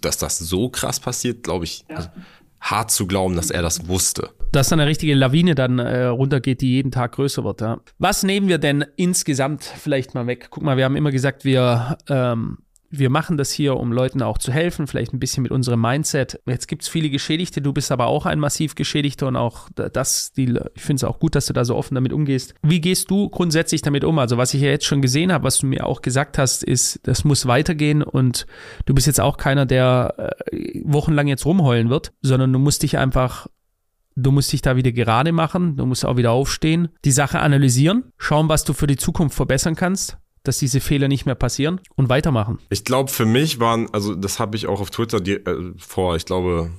[0.00, 1.84] dass das so krass passiert, glaube ich.
[1.88, 1.96] Ja.
[1.96, 2.08] Also,
[2.60, 4.30] hart zu glauben, dass er das wusste.
[4.52, 7.60] Dass dann eine richtige Lawine dann äh, runtergeht, die jeden Tag größer wird.
[7.60, 7.80] Ja.
[7.98, 10.48] Was nehmen wir denn insgesamt vielleicht mal weg?
[10.50, 12.58] Guck mal, wir haben immer gesagt, wir ähm,
[12.90, 16.40] wir machen das hier, um Leuten auch zu helfen, vielleicht ein bisschen mit unserem Mindset.
[16.46, 20.32] Jetzt gibt es viele Geschädigte, du bist aber auch ein massiv Geschädigter und auch das,
[20.32, 22.54] die, ich finde es auch gut, dass du da so offen damit umgehst.
[22.62, 24.18] Wie gehst du grundsätzlich damit um?
[24.18, 27.00] Also was ich ja jetzt schon gesehen habe, was du mir auch gesagt hast, ist,
[27.06, 28.46] das muss weitergehen und
[28.86, 32.98] du bist jetzt auch keiner, der äh, wochenlang jetzt rumheulen wird, sondern du musst dich
[32.98, 33.46] einfach
[34.20, 38.10] Du musst dich da wieder gerade machen, du musst auch wieder aufstehen, die Sache analysieren,
[38.16, 42.08] schauen, was du für die Zukunft verbessern kannst dass diese Fehler nicht mehr passieren und
[42.08, 42.58] weitermachen.
[42.70, 46.16] Ich glaube, für mich waren, also das habe ich auch auf Twitter die, äh, vor,
[46.16, 46.70] ich glaube,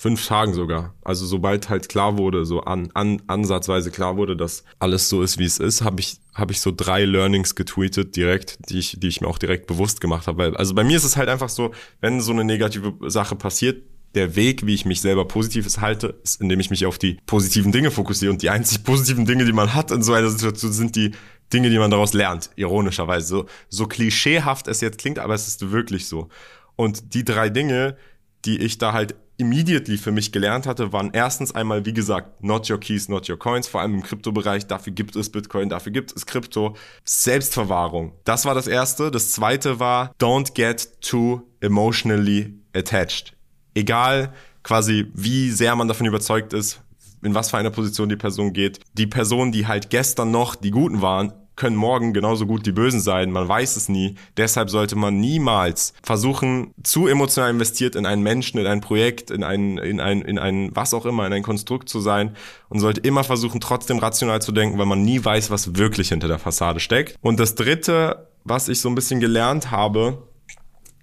[0.00, 0.94] fünf Tagen sogar.
[1.02, 5.38] Also sobald halt klar wurde, so an, an ansatzweise klar wurde, dass alles so ist,
[5.38, 9.08] wie es ist, habe ich habe ich so drei Learnings getweetet direkt, die ich die
[9.08, 10.54] ich mir auch direkt bewusst gemacht habe.
[10.56, 13.82] Also bei mir ist es halt einfach so, wenn so eine negative Sache passiert,
[14.14, 17.70] der Weg, wie ich mich selber positives halte, ist, indem ich mich auf die positiven
[17.70, 18.32] Dinge fokussiere.
[18.32, 21.12] Und die einzig positiven Dinge, die man hat in so einer Situation, sind die
[21.52, 23.26] Dinge, die man daraus lernt, ironischerweise.
[23.26, 26.28] So, so klischeehaft es jetzt klingt, aber es ist wirklich so.
[26.76, 27.96] Und die drei Dinge,
[28.44, 32.70] die ich da halt immediately für mich gelernt hatte, waren erstens einmal, wie gesagt, not
[32.70, 34.66] your keys, not your coins, vor allem im Kryptobereich.
[34.66, 36.76] Dafür gibt es Bitcoin, dafür gibt es Krypto.
[37.04, 38.12] Selbstverwahrung.
[38.24, 39.10] Das war das erste.
[39.10, 43.34] Das zweite war, don't get too emotionally attached.
[43.74, 44.32] Egal
[44.62, 46.82] quasi, wie sehr man davon überzeugt ist,
[47.22, 48.80] in was für einer Position die Person geht.
[48.94, 53.02] Die Personen, die halt gestern noch die Guten waren, können morgen genauso gut die Bösen
[53.02, 53.30] sein.
[53.30, 54.14] Man weiß es nie.
[54.38, 59.44] Deshalb sollte man niemals versuchen, zu emotional investiert in einen Menschen, in ein Projekt, in
[59.44, 62.34] ein, in ein, in ein, was auch immer, in ein Konstrukt zu sein
[62.70, 66.28] und sollte immer versuchen, trotzdem rational zu denken, weil man nie weiß, was wirklich hinter
[66.28, 67.16] der Fassade steckt.
[67.20, 70.22] Und das dritte, was ich so ein bisschen gelernt habe,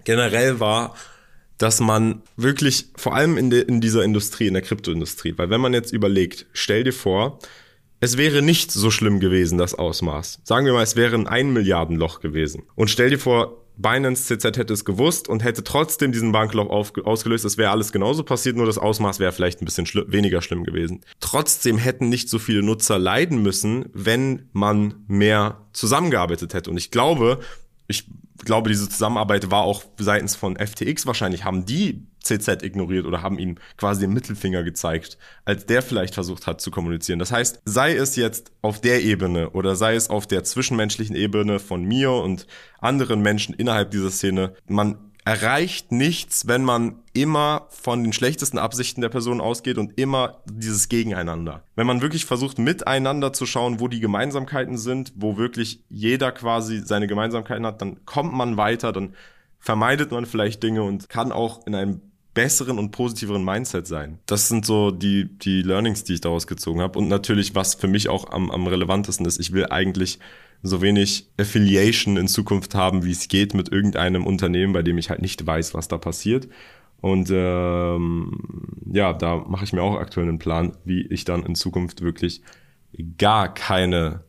[0.05, 0.95] generell war,
[1.59, 5.61] dass man wirklich, vor allem in, de, in dieser Industrie, in der Kryptoindustrie, weil wenn
[5.61, 7.37] man jetzt überlegt, stell dir vor,
[7.99, 10.41] es wäre nicht so schlimm gewesen, das Ausmaß.
[10.43, 12.63] Sagen wir mal, es wäre ein 1 Milliarden Loch gewesen.
[12.75, 17.45] Und stell dir vor, Binance CZ hätte es gewusst und hätte trotzdem diesen Bankloch ausgelöst.
[17.45, 20.63] Es wäre alles genauso passiert, nur das Ausmaß wäre vielleicht ein bisschen schli weniger schlimm
[20.63, 21.01] gewesen.
[21.19, 26.71] Trotzdem hätten nicht so viele Nutzer leiden müssen, wenn man mehr zusammengearbeitet hätte.
[26.71, 27.39] Und ich glaube,
[27.87, 28.05] ich
[28.43, 33.39] glaube, diese Zusammenarbeit war auch seitens von FTX wahrscheinlich, haben die CZ ignoriert oder haben
[33.39, 37.19] ihm quasi den Mittelfinger gezeigt, als der vielleicht versucht hat zu kommunizieren.
[37.19, 41.59] Das heißt, sei es jetzt auf der Ebene oder sei es auf der zwischenmenschlichen Ebene
[41.59, 42.47] von mir und
[42.79, 44.97] anderen Menschen innerhalb dieser Szene, man
[45.27, 50.87] erreicht nichts, wenn man immer von den schlechtesten Absichten der Person ausgeht und immer dieses
[50.87, 51.63] Gegeneinander.
[51.75, 56.79] Wenn man wirklich versucht, miteinander zu schauen, wo die Gemeinsamkeiten sind, wo wirklich jeder quasi
[56.79, 59.15] seine Gemeinsamkeiten hat, dann kommt man weiter, dann
[59.59, 61.99] vermeidet man vielleicht Dinge und kann auch in einem
[62.37, 64.19] besseren und positiveren Mindset sein.
[64.27, 66.99] Das sind so die, die Learnings, die ich daraus gezogen habe.
[66.99, 70.19] Und natürlich, was für mich auch am, am relevantesten ist, ich will eigentlich
[70.61, 75.09] so wenig Affiliation in Zukunft haben, wie es geht mit irgendeinem Unternehmen, bei dem ich
[75.09, 76.47] halt nicht weiß, was da passiert.
[77.01, 78.31] Und ähm,
[78.85, 82.43] ja, da mache ich mir auch aktuell einen Plan, wie ich dann in Zukunft wirklich
[83.17, 84.25] gar keine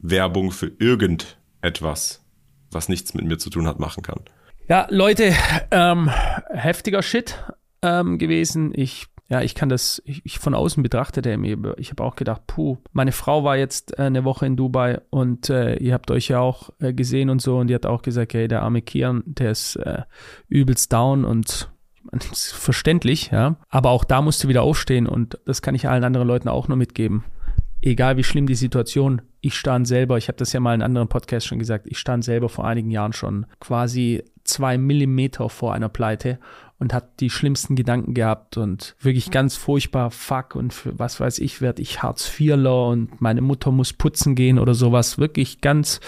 [0.00, 2.24] Werbung für irgendetwas,
[2.72, 4.22] was nichts mit mir zu tun hat, machen kann.
[4.68, 5.32] Ja, Leute,
[5.70, 6.10] ähm,
[6.50, 7.42] heftiger Shit
[7.80, 8.72] ähm, gewesen.
[8.74, 12.16] Ich ja, ich kann das, ich, ich von außen betrachte der mir, ich habe auch
[12.16, 16.10] gedacht, puh, meine Frau war jetzt äh, eine Woche in Dubai und äh, ihr habt
[16.10, 18.80] euch ja auch äh, gesehen und so und die hat auch gesagt, hey, der arme
[18.80, 20.02] Kian, der ist äh,
[20.48, 21.70] übelst down und
[22.32, 23.56] verständlich, ja.
[23.68, 26.68] Aber auch da musst du wieder aufstehen und das kann ich allen anderen Leuten auch
[26.68, 27.24] nur mitgeben.
[27.82, 31.08] Egal wie schlimm die Situation, ich stand selber, ich habe das ja mal in anderen
[31.08, 35.88] Podcasts schon gesagt, ich stand selber vor einigen Jahren schon quasi zwei Millimeter vor einer
[35.88, 36.38] Pleite
[36.78, 41.38] und hat die schlimmsten Gedanken gehabt und wirklich ganz furchtbar, fuck und für was weiß
[41.40, 45.18] ich, werde ich Hartz IVler und meine Mutter muss putzen gehen oder sowas.
[45.18, 46.00] Wirklich ganz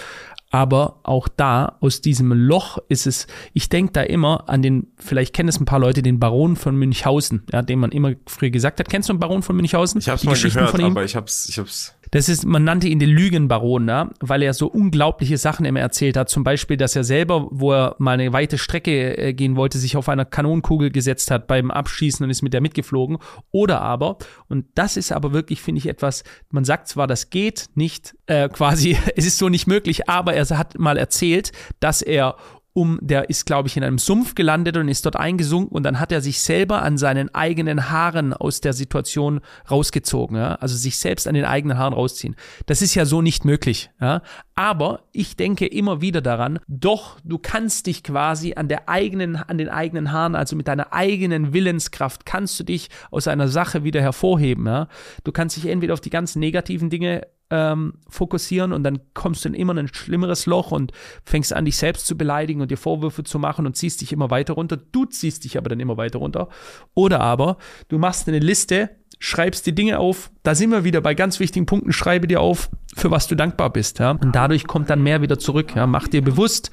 [0.53, 5.33] aber auch da, aus diesem Loch ist es, ich denke da immer an den, vielleicht
[5.33, 8.81] kennen es ein paar Leute, den Baron von Münchhausen, ja, den man immer früher gesagt
[8.81, 8.89] hat.
[8.89, 9.99] Kennst du den Baron von Münchhausen?
[9.99, 12.99] Ich habe es mal gehört, aber ich hab's, ich hab's das ist, man nannte ihn
[12.99, 16.29] den Lügenbaron, ja, weil er so unglaubliche Sachen immer erzählt hat.
[16.29, 19.95] Zum Beispiel, dass er selber, wo er mal eine weite Strecke äh, gehen wollte, sich
[19.95, 23.17] auf einer Kanonenkugel gesetzt hat beim Abschießen und ist mit der mitgeflogen.
[23.51, 24.17] Oder aber,
[24.49, 28.49] und das ist aber wirklich, finde ich, etwas, man sagt zwar, das geht nicht, äh,
[28.53, 32.35] quasi, es ist so nicht möglich, aber er hat mal erzählt, dass er
[32.73, 35.99] um, der ist, glaube ich, in einem Sumpf gelandet und ist dort eingesunken und dann
[35.99, 40.55] hat er sich selber an seinen eigenen Haaren aus der Situation rausgezogen, ja?
[40.55, 42.35] also sich selbst an den eigenen Haaren rausziehen.
[42.67, 44.21] Das ist ja so nicht möglich, ja?
[44.55, 49.57] aber ich denke immer wieder daran, doch, du kannst dich quasi an der eigenen, an
[49.57, 54.01] den eigenen Haaren, also mit deiner eigenen Willenskraft, kannst du dich aus einer Sache wieder
[54.01, 54.87] hervorheben, ja?
[55.25, 59.49] Du kannst dich entweder auf die ganzen negativen Dinge ähm, fokussieren und dann kommst du
[59.49, 60.91] in immer ein schlimmeres Loch und
[61.23, 64.31] fängst an, dich selbst zu beleidigen und dir Vorwürfe zu machen und ziehst dich immer
[64.31, 64.77] weiter runter.
[64.77, 66.47] Du ziehst dich aber dann immer weiter runter.
[66.93, 67.57] Oder aber
[67.89, 68.89] du machst eine Liste
[69.19, 70.31] schreibst die Dinge auf.
[70.43, 71.93] Da sind wir wieder bei ganz wichtigen Punkten.
[71.93, 73.99] Schreibe dir auf, für was du dankbar bist.
[73.99, 74.11] Ja?
[74.11, 75.75] Und dadurch kommt dann mehr wieder zurück.
[75.75, 75.85] Ja?
[75.85, 76.71] Mach dir bewusst,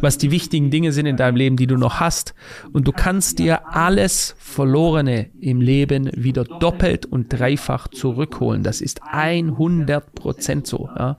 [0.00, 2.34] was die wichtigen Dinge sind in deinem Leben, die du noch hast.
[2.72, 8.62] Und du kannst dir alles Verlorene im Leben wieder doppelt und dreifach zurückholen.
[8.62, 10.90] Das ist 100 Prozent so.
[10.96, 11.18] Ja?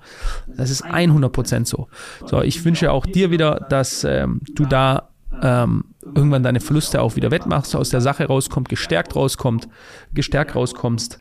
[0.56, 1.88] Das ist 100 Prozent so.
[2.26, 5.10] So, ich wünsche auch dir wieder, dass ähm, du da
[5.42, 9.68] ähm, irgendwann deine Verluste auch wieder wettmachst, aus der Sache rauskommt, gestärkt rauskommt,
[10.14, 11.20] gestärkt rauskommst.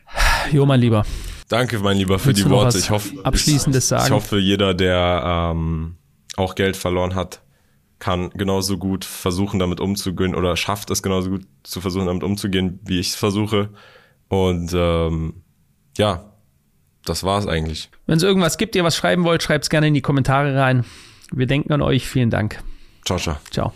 [0.51, 1.05] Jo, mein Lieber.
[1.49, 2.77] Danke, mein Lieber, für Willst die Worte.
[2.77, 4.05] Ich hoffe, abschließendes sagen.
[4.05, 5.95] Ich hoffe, jeder, der ähm,
[6.35, 7.41] auch Geld verloren hat,
[7.99, 12.79] kann genauso gut versuchen, damit umzugehen oder schafft es genauso gut zu versuchen, damit umzugehen,
[12.83, 13.69] wie ich es versuche.
[14.27, 15.41] Und ähm,
[15.97, 16.31] ja,
[17.05, 17.89] das war's eigentlich.
[18.05, 20.85] Wenn es irgendwas gibt, ihr was schreiben wollt, schreibt es gerne in die Kommentare rein.
[21.31, 22.07] Wir denken an euch.
[22.07, 22.61] Vielen Dank.
[23.05, 23.37] Ciao, ciao.
[23.49, 23.73] Ciao.